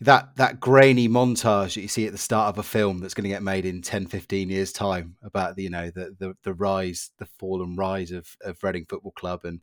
that 0.00 0.34
that 0.36 0.60
grainy 0.60 1.08
montage 1.08 1.74
that 1.74 1.82
you 1.82 1.88
see 1.88 2.06
at 2.06 2.12
the 2.12 2.18
start 2.18 2.48
of 2.48 2.58
a 2.58 2.62
film 2.62 3.00
that's 3.00 3.14
going 3.14 3.24
to 3.24 3.28
get 3.28 3.42
made 3.42 3.66
in 3.66 3.82
10 3.82 4.06
15 4.06 4.48
years 4.48 4.72
time 4.72 5.14
about 5.22 5.56
the 5.56 5.64
you 5.64 5.70
know 5.70 5.90
the 5.90 6.14
the, 6.18 6.34
the 6.42 6.54
rise 6.54 7.10
the 7.18 7.26
fall 7.38 7.62
and 7.62 7.76
rise 7.76 8.10
of 8.10 8.26
of 8.42 8.62
Reading 8.62 8.86
Football 8.88 9.12
Club 9.12 9.44
and 9.44 9.60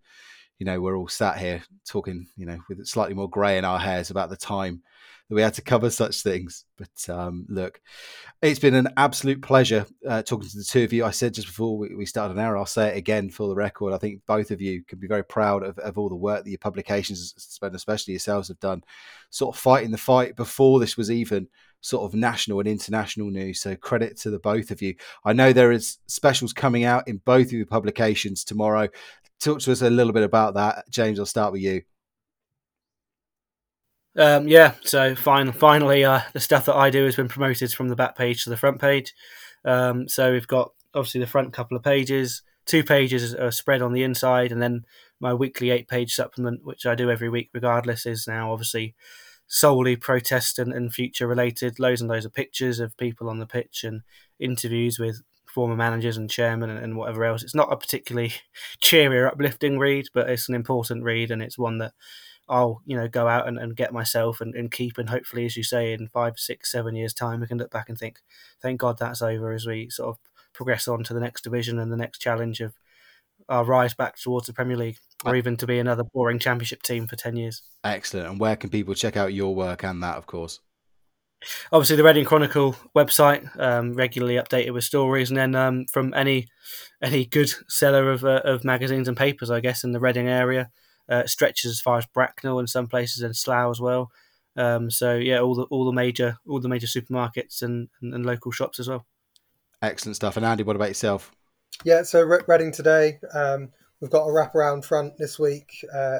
you 0.60 0.66
know 0.66 0.80
we're 0.80 0.98
all 0.98 1.08
sat 1.08 1.38
here 1.40 1.64
talking 1.88 2.28
you 2.36 2.46
know 2.46 2.60
with 2.70 2.86
slightly 2.86 3.16
more 3.16 3.30
grey 3.30 3.58
in 3.58 3.66
our 3.66 3.80
hairs 3.80 4.12
about 4.12 4.30
the 4.30 4.38
time 4.38 4.82
that 5.30 5.36
we 5.36 5.42
had 5.42 5.54
to 5.56 5.62
cover 5.62 5.90
such 5.90 6.22
things. 6.22 6.66
But 6.78 7.10
um, 7.14 7.46
look, 7.50 7.82
it's 8.42 8.60
been 8.60 8.76
an 8.76 8.90
absolute 8.96 9.42
pleasure 9.42 9.86
uh, 10.08 10.22
talking 10.22 10.48
to 10.48 10.58
the 10.58 10.64
two 10.64 10.84
of 10.84 10.94
you. 10.94 11.04
I 11.04 11.12
said 11.12 11.34
just 11.34 11.48
before 11.48 11.78
we, 11.78 11.96
we 11.96 12.06
started 12.06 12.36
an 12.36 12.40
hour, 12.40 12.58
I'll 12.58 12.66
say 12.66 12.90
it 12.90 12.98
again 12.98 13.30
for 13.30 13.48
the 13.48 13.56
record. 13.56 13.94
I 13.94 13.98
think 13.98 14.22
both 14.26 14.52
of 14.52 14.62
you 14.62 14.84
can 14.84 15.00
be 15.00 15.08
very 15.08 15.24
proud 15.24 15.64
of, 15.64 15.78
of 15.80 15.98
all 15.98 16.10
the 16.10 16.16
work 16.16 16.44
that 16.44 16.50
your 16.50 16.60
publications, 16.60 17.60
especially 17.62 18.14
yourselves, 18.14 18.48
have 18.48 18.60
done, 18.60 18.84
sort 19.30 19.56
of 19.56 19.62
fighting 19.62 19.92
the 19.92 19.98
fight 19.98 20.36
before 20.36 20.80
this 20.80 20.98
was 20.98 21.12
even 21.12 21.48
sort 21.82 22.04
of 22.04 22.18
national 22.18 22.60
and 22.60 22.68
international 22.68 23.30
news. 23.30 23.60
So 23.60 23.76
credit 23.76 24.18
to 24.18 24.30
the 24.30 24.40
both 24.40 24.72
of 24.72 24.82
you. 24.82 24.96
I 25.26 25.34
know 25.34 25.52
there 25.52 25.72
is 25.72 25.98
specials 26.08 26.54
coming 26.54 26.86
out 26.86 27.08
in 27.08 27.22
both 27.26 27.48
of 27.48 27.54
your 27.54 27.66
publications 27.66 28.44
tomorrow. 28.44 28.88
Talk 29.40 29.60
to 29.60 29.72
us 29.72 29.82
a 29.82 29.90
little 29.90 30.14
bit 30.14 30.24
about 30.24 30.56
that, 30.56 30.86
James. 30.90 31.20
I'll 31.20 31.26
start 31.26 31.52
with 31.52 31.62
you. 31.62 31.82
Um, 34.18 34.48
yeah, 34.48 34.74
so 34.82 35.16
fine, 35.16 35.52
finally, 35.52 36.04
uh, 36.04 36.22
the 36.34 36.40
stuff 36.40 36.66
that 36.66 36.76
I 36.76 36.90
do 36.90 37.06
has 37.06 37.16
been 37.16 37.28
promoted 37.28 37.72
from 37.72 37.90
the 37.90 37.96
back 37.96 38.18
page 38.18 38.44
to 38.44 38.50
the 38.50 38.58
front 38.58 38.82
page. 38.82 39.14
Um, 39.64 40.08
so 40.08 40.32
we've 40.32 40.48
got 40.48 40.72
obviously 40.96 41.22
the 41.22 41.28
front 41.28 41.54
couple 41.54 41.78
of 41.78 41.84
pages, 41.84 42.42
two 42.66 42.84
pages 42.84 43.36
are 43.36 43.52
spread 43.52 43.82
on 43.82 43.94
the 43.94 44.04
inside, 44.04 44.52
and 44.52 44.62
then 44.62 44.86
my 45.20 45.34
weekly 45.34 45.70
eight 45.70 45.88
page 45.88 46.14
supplement, 46.14 46.66
which 46.66 46.86
I 46.86 46.96
do 46.96 47.12
every 47.12 47.30
week 47.30 47.50
regardless, 47.54 48.06
is 48.06 48.28
now 48.28 48.52
obviously 48.52 48.96
solely 49.48 49.96
protest 49.96 50.60
and, 50.60 50.94
future 50.94 51.28
related. 51.28 51.80
Loads 51.80 52.02
and 52.02 52.10
loads 52.10 52.26
of 52.26 52.34
pictures 52.34 52.80
of 52.80 52.98
people 52.98 53.30
on 53.30 53.40
the 53.40 53.46
pitch 53.46 53.84
and 53.84 54.02
interviews 54.40 55.00
with 55.00 55.22
former 55.46 55.76
managers 55.76 56.18
and 56.18 56.30
chairmen 56.30 56.70
and, 56.70 56.80
and 56.80 56.98
whatever 56.98 57.24
else. 57.24 57.44
It's 57.44 57.56
not 57.56 57.72
a 57.72 57.78
particularly 57.78 58.34
cheery 58.82 59.20
or 59.20 59.28
uplifting 59.28 59.80
read, 59.80 60.08
but 60.14 60.30
it's 60.30 60.50
an 60.50 60.56
important 60.56 61.04
read 61.04 61.32
and 61.32 61.42
it's 61.42 61.58
one 61.58 61.78
that 61.78 61.94
I'll 62.50 62.82
you 62.86 62.96
know 62.96 63.08
go 63.08 63.28
out 63.28 63.48
and, 63.48 63.58
and 63.58 63.76
get 63.76 63.94
myself 63.94 64.42
and, 64.42 64.56
and 64.56 64.72
keep 64.72 64.98
and 64.98 65.10
hopefully 65.10 65.46
as 65.46 65.58
you 65.58 65.64
say 65.64 65.94
in 65.94 66.08
five 66.08 66.38
six 66.38 66.72
seven 66.72 66.96
years 66.96 67.14
time 67.14 67.42
we 67.42 67.48
can 67.48 67.58
look 67.58 67.72
back 67.72 67.90
and 67.90 67.98
think 67.98 68.20
thank 68.62 68.80
God 68.80 68.98
that's 68.98 69.22
over 69.22 69.52
as 69.52 69.66
we 69.66 69.90
sort 69.90 70.10
of 70.10 70.18
progress 70.54 70.88
on 70.88 71.04
to 71.04 71.14
the 71.14 71.20
next 71.20 71.44
division 71.44 71.78
and 71.78 71.92
the 71.92 71.98
next 71.98 72.20
challenge 72.20 72.62
of 72.62 72.74
our 73.50 73.64
rise 73.64 73.94
back 73.94 74.18
towards 74.18 74.48
the 74.48 74.54
Premier 74.54 74.78
League 74.78 74.98
or 75.26 75.36
even 75.36 75.56
to 75.58 75.68
be 75.68 75.80
another 75.80 76.04
boring 76.04 76.40
championship 76.40 76.82
team 76.84 77.08
for 77.08 77.16
10 77.16 77.36
years. 77.36 77.62
Excellent. 77.84 78.28
And 78.28 78.40
where 78.40 78.56
can 78.56 78.70
people 78.70 78.94
check 78.94 79.16
out 79.16 79.34
your 79.34 79.56
work 79.56 79.84
and 79.84 80.02
that, 80.04 80.18
of 80.18 80.26
course? 80.26 80.60
Obviously, 81.72 81.96
the 81.96 82.04
Reading 82.04 82.26
Chronicle 82.26 82.76
website, 82.96 83.48
um, 83.60 83.94
regularly 83.94 84.36
updated 84.36 84.74
with 84.74 84.84
stories, 84.84 85.30
and 85.30 85.38
then 85.38 85.54
um, 85.54 85.86
from 85.86 86.12
any 86.16 86.48
any 87.04 87.26
good 87.26 87.54
seller 87.70 88.12
of, 88.12 88.26
uh, 88.26 88.42
of 88.44 88.64
magazines 88.64 89.08
and 89.08 89.16
papers, 89.16 89.52
I 89.52 89.60
guess, 89.60 89.84
in 89.84 89.92
the 89.92 90.00
Reading 90.00 90.28
area, 90.28 90.72
uh, 91.10 91.26
stretches 91.26 91.72
as 91.72 91.82
far 91.82 91.98
as 91.98 92.06
Bracknell 92.06 92.60
and 92.60 92.70
some 92.70 92.88
places 92.88 93.22
and 93.22 93.36
Slough 93.36 93.72
as 93.72 93.80
well. 93.80 94.12
Um, 94.56 94.90
so 94.90 95.16
yeah, 95.16 95.40
all 95.40 95.56
the 95.56 95.64
all 95.64 95.86
the 95.86 95.94
major 95.94 96.38
all 96.48 96.60
the 96.60 96.70
major 96.70 96.88
supermarkets 96.88 97.62
and, 97.62 97.90
and, 98.02 98.14
and 98.14 98.26
local 98.26 98.52
shops 98.52 98.80
as 98.80 98.90
well. 98.90 99.06
Excellent 99.82 100.16
stuff. 100.16 100.38
And 100.38 100.46
Andy, 100.46 100.64
what 100.64 100.76
about 100.76 100.90
yourself? 100.90 101.32
Yeah, 101.86 102.02
so 102.04 102.24
Reading 102.48 102.72
today, 102.72 103.20
um, 103.34 103.70
we've 104.02 104.10
got 104.10 104.24
a 104.26 104.32
wraparound 104.32 104.84
front 104.84 105.18
this 105.18 105.38
week, 105.38 105.86
uh, 105.94 106.20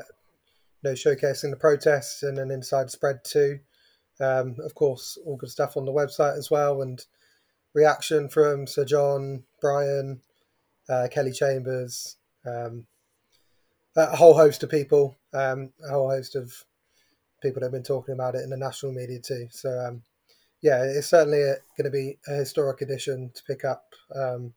you 0.84 0.92
know, 0.92 0.94
showcasing 0.94 1.50
the 1.50 1.58
protests 1.58 2.22
and 2.22 2.38
an 2.38 2.52
inside 2.52 2.92
spread 2.92 3.24
too. 3.24 3.60
Um, 4.20 4.58
of 4.64 4.76
course, 4.76 5.18
all 5.26 5.36
good 5.36 5.50
stuff 5.50 5.76
on 5.78 5.86
the 5.86 5.92
website 5.92 6.38
as 6.38 6.52
well, 6.52 6.84
and 6.84 7.04
reaction 7.74 8.30
from 8.30 8.68
Sir 8.68 8.86
John, 8.86 9.44
Brian, 9.60 10.22
uh, 10.90 11.08
Kelly 11.12 11.32
Chambers, 11.32 12.18
um, 12.46 12.86
a 13.98 14.16
whole 14.16 14.36
host 14.36 14.64
of 14.64 14.70
people, 14.70 15.18
um, 15.34 15.72
a 15.84 15.90
whole 15.90 16.10
host 16.10 16.36
of 16.36 16.54
people 17.42 17.60
that 17.60 17.68
have 17.68 17.72
been 17.72 17.84
talking 17.84 18.14
about 18.14 18.36
it 18.36 18.44
in 18.44 18.50
the 18.50 18.58
national 18.58 18.92
media 18.92 19.20
too. 19.20 19.48
So, 19.52 19.70
um, 19.70 20.04
yeah, 20.62 20.84
it's 20.84 21.08
certainly 21.08 21.40
going 21.40 21.86
to 21.86 21.90
be 21.90 22.18
a 22.28 22.34
historic 22.34 22.82
edition 22.82 23.32
to 23.34 23.44
pick 23.44 23.64
up. 23.66 23.94
Um, 24.16 24.54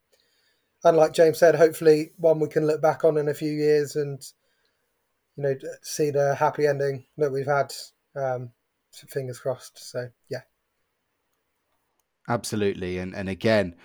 and 0.85 0.97
like 0.97 1.13
James 1.13 1.39
said, 1.39 1.55
hopefully 1.55 2.13
one 2.17 2.39
we 2.39 2.49
can 2.49 2.67
look 2.67 2.81
back 2.81 3.05
on 3.05 3.19
in 3.19 3.29
a 3.29 3.35
few 3.35 3.53
years 3.53 3.97
and 3.97 4.23
you 5.37 5.43
know 5.43 5.55
see 5.83 6.11
the 6.11 6.35
happy 6.35 6.67
ending 6.67 7.05
that 7.19 7.33
we've 7.33 7.47
had. 7.47 7.73
Um, 8.17 8.51
fingers 8.93 9.39
crossed. 9.39 9.91
So 9.91 10.09
yeah, 10.31 10.43
absolutely. 12.29 12.99
And 12.99 13.15
and 13.15 13.29
again, 13.29 13.77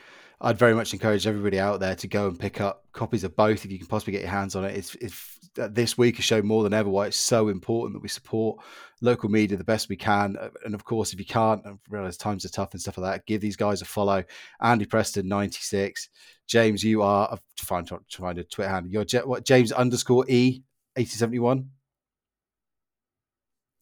I'd 0.42 0.60
very 0.60 0.74
much 0.74 0.94
encourage 0.94 1.26
everybody 1.28 1.60
out 1.60 1.80
there 1.80 1.96
to 1.96 2.08
go 2.08 2.28
and 2.28 2.38
pick 2.38 2.60
up 2.60 2.86
copies 2.92 3.24
of 3.24 3.36
both 3.36 3.66
if 3.66 3.72
you 3.72 3.78
can 3.78 3.88
possibly 3.88 4.12
get 4.12 4.22
your 4.22 4.32
hands 4.32 4.56
on 4.56 4.66
it. 4.66 4.76
It's, 4.76 4.96
it's 4.96 5.40
uh, 5.60 5.70
this 5.72 5.98
week 5.98 6.18
has 6.18 6.26
shown 6.26 6.46
more 6.46 6.64
than 6.64 6.74
ever 6.74 6.90
why 6.90 7.08
it's 7.08 7.18
so 7.18 7.48
important 7.48 7.94
that 7.94 8.02
we 8.02 8.10
support 8.10 8.60
local 9.02 9.30
media 9.30 9.58
the 9.58 9.64
best 9.64 9.88
we 9.88 9.96
can. 9.96 10.36
Uh, 10.38 10.50
and 10.66 10.76
of 10.76 10.84
course, 10.84 11.14
if 11.14 11.20
you 11.20 11.26
can't, 11.26 11.66
I 11.66 11.74
realize 11.90 12.18
times 12.18 12.44
are 12.44 12.50
tough 12.50 12.74
and 12.74 12.82
stuff 12.82 12.98
like 12.98 13.14
that, 13.14 13.26
give 13.26 13.42
these 13.42 13.56
guys 13.56 13.82
a 13.82 13.86
follow. 13.86 14.24
Andy 14.62 14.86
Preston, 14.86 15.28
96. 15.28 16.10
James, 16.48 16.84
you 16.84 17.02
are, 17.02 17.30
I've 17.32 17.42
find, 17.58 17.88
to 17.88 18.00
find 18.10 18.38
a 18.38 18.44
Twitter 18.44 18.70
handle. 18.70 18.92
You're 18.92 19.26
what, 19.26 19.46
James 19.46 19.72
underscore 19.72 20.26
E, 20.28 20.64
8071. 20.98 21.70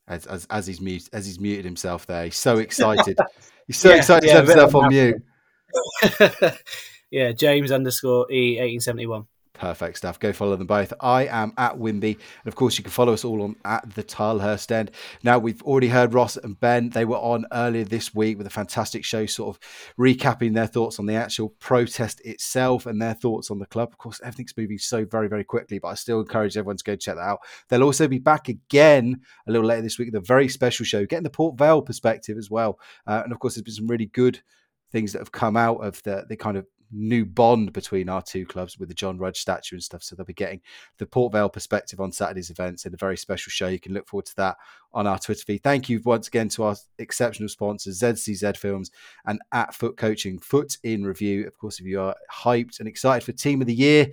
As, 0.08 0.26
as, 0.28 0.46
as 0.50 0.68
he's 0.68 0.82
mute, 0.82 1.10
as 1.13 1.26
he's 1.26 1.39
muted 1.39 1.66
himself 1.66 2.06
there, 2.06 2.26
he's 2.26 2.38
so 2.38 2.58
excited. 2.58 3.18
he's 3.68 3.78
so 3.78 3.89
yeah, 3.89 3.96
excited 3.96 4.28
yeah, 4.28 4.34
to 4.34 4.39
have 4.39 4.48
himself 4.48 4.76
on 4.76 4.89
mute. 4.89 5.24
yeah, 7.12 7.32
James 7.32 7.72
underscore 7.72 8.32
E 8.32 8.60
eighteen 8.60 8.80
seventy 8.80 9.08
one. 9.08 9.28
Perfect 9.54 9.98
stuff. 9.98 10.20
Go 10.20 10.34
follow 10.34 10.56
them 10.56 10.66
both. 10.66 10.92
I 11.00 11.28
am 11.28 11.54
at 11.60 11.78
Wimby. 11.78 12.16
And 12.16 12.48
of 12.48 12.56
course, 12.56 12.78
you 12.78 12.84
can 12.84 12.92
follow 12.92 13.14
us 13.14 13.24
all 13.24 13.44
on 13.44 13.56
at 13.64 13.88
the 13.94 14.04
Tilehurst 14.04 14.72
End. 14.72 14.90
Now, 15.22 15.38
we've 15.38 15.62
already 15.62 15.90
heard 15.90 16.16
Ross 16.16 16.38
and 16.38 16.60
Ben. 16.60 16.90
They 16.90 17.06
were 17.06 17.18
on 17.18 17.46
earlier 17.54 17.84
this 17.84 18.16
week 18.16 18.40
with 18.40 18.48
a 18.48 18.50
fantastic 18.50 19.06
show, 19.06 19.28
sort 19.28 19.56
of 19.56 19.94
recapping 20.00 20.56
their 20.56 20.66
thoughts 20.66 20.98
on 20.98 21.06
the 21.06 21.14
actual 21.14 21.50
protest 21.60 22.20
itself 22.26 22.88
and 22.88 23.00
their 23.00 23.14
thoughts 23.14 23.52
on 23.52 23.60
the 23.60 23.68
club. 23.68 23.90
Of 23.92 24.00
course, 24.00 24.20
everything's 24.24 24.58
moving 24.58 24.80
so 24.80 25.06
very, 25.06 25.30
very 25.30 25.44
quickly, 25.44 25.78
but 25.78 25.90
I 25.90 25.94
still 25.94 26.20
encourage 26.20 26.58
everyone 26.58 26.78
to 26.78 26.84
go 26.84 26.96
check 26.96 27.16
that 27.16 27.22
out. 27.22 27.40
They'll 27.70 27.84
also 27.84 28.08
be 28.08 28.20
back 28.20 28.50
again 28.50 29.22
a 29.48 29.52
little 29.52 29.68
later 29.68 29.84
this 29.84 30.00
week 30.00 30.08
with 30.08 30.22
a 30.22 30.26
very 30.26 30.50
special 30.50 30.84
show, 30.84 31.06
getting 31.06 31.24
the 31.24 31.30
Port 31.30 31.60
Vale 31.60 31.84
perspective 31.84 32.40
as 32.40 32.50
well. 32.50 32.80
Uh, 33.06 33.22
and 33.24 33.32
of 33.32 33.38
course, 33.38 33.54
there's 33.54 33.64
been 33.64 33.76
some 33.76 33.88
really 33.88 34.08
good 34.08 34.42
things 34.94 35.12
that 35.12 35.20
have 35.20 35.34
come 35.34 35.58
out 35.58 35.84
of 35.84 36.02
the 36.04 36.26
the 36.30 36.38
kind 36.38 36.56
of 36.56 36.66
new 36.96 37.26
bond 37.26 37.74
between 37.74 38.08
our 38.08 38.22
two 38.22 38.46
clubs 38.46 38.78
with 38.78 38.88
the 38.88 38.96
John 38.96 39.18
Rudge 39.18 39.40
statue 39.40 39.76
and 39.76 39.84
stuff. 39.84 40.04
So 40.04 40.16
they'll 40.16 40.26
be 40.26 40.34
getting 40.34 40.62
the 41.00 41.06
Port 41.06 41.34
Vale 41.34 41.50
perspective 41.50 42.00
on 42.00 42.12
Saturday's 42.12 42.52
events 42.52 42.86
in 42.86 42.94
a 42.94 42.98
very 42.98 43.18
special 43.18 43.50
show. 43.50 43.68
You 43.68 43.80
can 43.80 43.94
look 43.94 44.08
forward 44.08 44.28
to 44.28 44.36
that 44.38 44.58
on 44.94 45.08
our 45.08 45.18
Twitter 45.18 45.44
feed. 45.44 45.64
Thank 45.64 45.90
you 45.90 46.00
once 46.06 46.28
again 46.28 46.50
to 46.50 46.64
our 46.64 46.76
exceptional 47.00 47.50
sponsors, 47.50 48.00
ZCZ 48.00 48.56
Films 48.58 48.92
and 49.26 49.40
at 49.52 49.74
FUT 49.74 49.98
Coaching, 49.98 50.38
FUT 50.38 50.78
In 50.84 51.04
Review. 51.04 51.48
Of 51.48 51.58
course, 51.58 51.80
if 51.80 51.86
you 51.86 52.00
are 52.00 52.16
hyped 52.32 52.80
and 52.80 52.88
excited 52.88 53.26
for 53.26 53.32
Team 53.32 53.62
of 53.62 53.68
the 53.68 53.74
Year, 53.74 54.12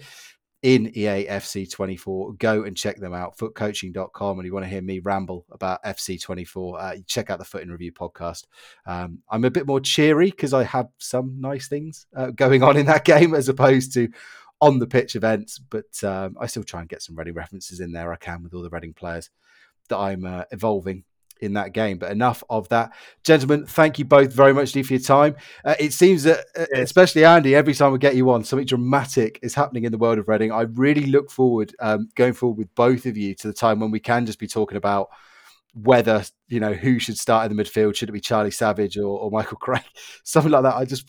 in 0.63 0.87
EA 0.97 1.27
FC 1.27 1.71
24. 1.71 2.35
Go 2.35 2.65
and 2.65 2.77
check 2.77 2.99
them 2.99 3.15
out, 3.15 3.37
FUTCoaching.com. 3.39 4.39
And 4.39 4.47
you 4.47 4.53
want 4.53 4.65
to 4.65 4.71
hear 4.71 4.83
me 4.83 4.99
ramble 4.99 5.47
about 5.51 5.83
FC 5.85 6.21
24, 6.21 6.81
uh, 6.81 6.97
check 7.07 7.31
out 7.31 7.39
the 7.39 7.45
FUT 7.45 7.63
In 7.63 7.71
Review 7.71 7.93
podcast. 7.93 8.47
Um, 8.87 9.21
I'm 9.31 9.45
a 9.45 9.51
bit 9.51 9.67
more 9.67 9.81
cheery 9.81 10.31
because 10.31 10.53
I 10.53 10.65
have 10.65 10.89
some 10.99 11.41
nice 11.41 11.69
things 11.69 12.07
uh, 12.15 12.31
going 12.31 12.63
on 12.63 12.77
in 12.77 12.87
that 12.87 13.05
game 13.07 13.35
as 13.35 13.49
opposed 13.49 13.95
to 13.95 14.09
on 14.61 14.79
the 14.79 14.87
pitch 14.87 15.17
events, 15.17 15.59
but 15.59 16.05
um, 16.05 16.37
I 16.39 16.47
still 16.47 16.65
try 16.65 16.81
and 16.81 16.89
get 16.89 17.01
some 17.01 17.17
Reading 17.17 17.35
references 17.35 17.81
in 17.81 17.93
there 17.93 18.13
I 18.13 18.17
can 18.17 18.43
with 18.43 18.53
all 18.53 18.63
the 18.63 18.69
Reading 18.69 18.93
players 18.93 19.31
that 19.89 19.97
I'm 19.97 20.27
uh, 20.27 20.45
evolving 20.51 21.05
in 21.41 21.55
that 21.55 21.73
game. 21.73 21.99
But 21.99 22.13
enough 22.13 22.43
of 22.49 22.69
that, 22.69 22.93
gentlemen. 23.25 23.67
Thank 23.67 23.99
you 23.99 24.05
both 24.05 24.33
very 24.33 24.53
much 24.53 24.73
for 24.73 24.79
your 24.79 24.99
time. 24.99 25.37
Uh, 25.65 25.75
it 25.79 25.93
seems 25.93 26.23
that, 26.25 26.45
uh, 26.57 26.67
especially 26.75 27.25
Andy, 27.25 27.55
every 27.55 27.75
time 27.75 27.93
we 27.93 27.99
get 27.99 28.17
you 28.17 28.31
on, 28.31 28.45
something 28.45 28.67
dramatic 28.67 29.39
is 29.43 29.55
happening 29.55 29.85
in 29.85 29.93
the 29.93 29.99
world 29.99 30.19
of 30.19 30.29
Reading. 30.29 30.53
I 30.53 30.63
really 30.63 31.07
look 31.07 31.31
forward, 31.31 31.75
um, 31.81 32.09
going 32.15 32.33
forward 32.33 32.59
with 32.59 32.75
both 32.75 33.07
of 33.07 33.17
you, 33.17 33.35
to 33.37 33.47
the 33.47 33.55
time 33.55 33.81
when 33.81 33.91
we 33.91 34.01
can 34.01 34.27
just 34.27 34.39
be 34.39 34.47
talking 34.47 34.77
about 34.77 35.09
whether 35.75 36.25
you 36.49 36.59
know 36.59 36.73
who 36.73 36.99
should 36.99 37.19
start 37.19 37.51
in 37.51 37.57
the 37.57 37.63
midfield. 37.63 37.95
Should 37.95 38.09
it 38.09 38.13
be 38.13 38.21
Charlie 38.21 38.51
Savage 38.51 38.97
or, 38.99 39.19
or 39.19 39.31
Michael 39.31 39.57
Craig, 39.57 39.85
something 40.25 40.53
like 40.53 40.63
that? 40.65 40.75
I 40.75 40.85
just 40.85 41.07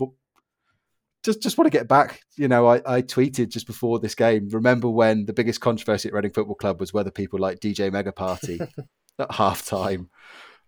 just 1.23 1.41
just 1.41 1.57
want 1.57 1.71
to 1.71 1.77
get 1.77 1.87
back. 1.87 2.21
You 2.35 2.47
know, 2.47 2.67
I, 2.67 2.81
I 2.85 3.01
tweeted 3.01 3.49
just 3.49 3.67
before 3.67 3.99
this 3.99 4.15
game. 4.15 4.49
Remember 4.49 4.89
when 4.89 5.25
the 5.25 5.33
biggest 5.33 5.61
controversy 5.61 6.09
at 6.09 6.13
Reading 6.13 6.31
Football 6.31 6.55
Club 6.55 6.79
was 6.79 6.93
whether 6.93 7.11
people 7.11 7.39
like 7.39 7.59
DJ 7.59 7.91
Mega 7.91 8.11
Party 8.11 8.59
at 9.19 9.31
half 9.31 9.65
time. 9.65 10.09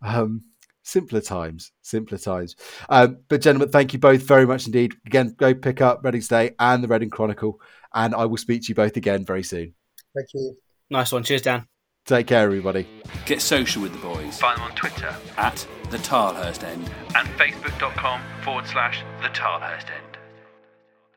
Um, 0.01 0.43
simpler 0.83 1.21
times, 1.21 1.71
simpler 1.81 2.17
times. 2.17 2.55
Um, 2.89 3.19
but 3.29 3.41
gentlemen, 3.41 3.69
thank 3.69 3.93
you 3.93 3.99
both 3.99 4.23
very 4.23 4.45
much 4.45 4.65
indeed. 4.65 4.93
Again, 5.05 5.35
go 5.37 5.53
pick 5.53 5.81
up 5.81 6.03
Reading 6.03 6.21
Today 6.21 6.51
and 6.59 6.83
the 6.83 6.87
Reading 6.87 7.09
Chronicle, 7.09 7.59
and 7.93 8.13
I 8.13 8.25
will 8.25 8.37
speak 8.37 8.63
to 8.63 8.67
you 8.69 8.75
both 8.75 8.97
again 8.97 9.25
very 9.25 9.43
soon. 9.43 9.73
Thank 10.15 10.27
you. 10.33 10.55
Nice 10.89 11.11
one. 11.11 11.23
Cheers, 11.23 11.41
Dan. 11.41 11.67
Take 12.05 12.27
care, 12.27 12.43
everybody. 12.43 12.85
Get 13.25 13.41
social 13.41 13.81
with 13.81 13.93
the 13.93 13.99
boys. 13.99 14.37
Find 14.37 14.57
them 14.57 14.65
on 14.65 14.75
Twitter 14.75 15.15
at 15.37 15.65
the 15.89 15.97
Tilehurst 15.97 16.63
End 16.63 16.91
and 17.15 17.27
Facebook.com 17.39 18.21
forward 18.43 18.67
slash 18.67 19.03
the 19.21 19.29
Tilehurst 19.29 19.89
End. 19.89 20.12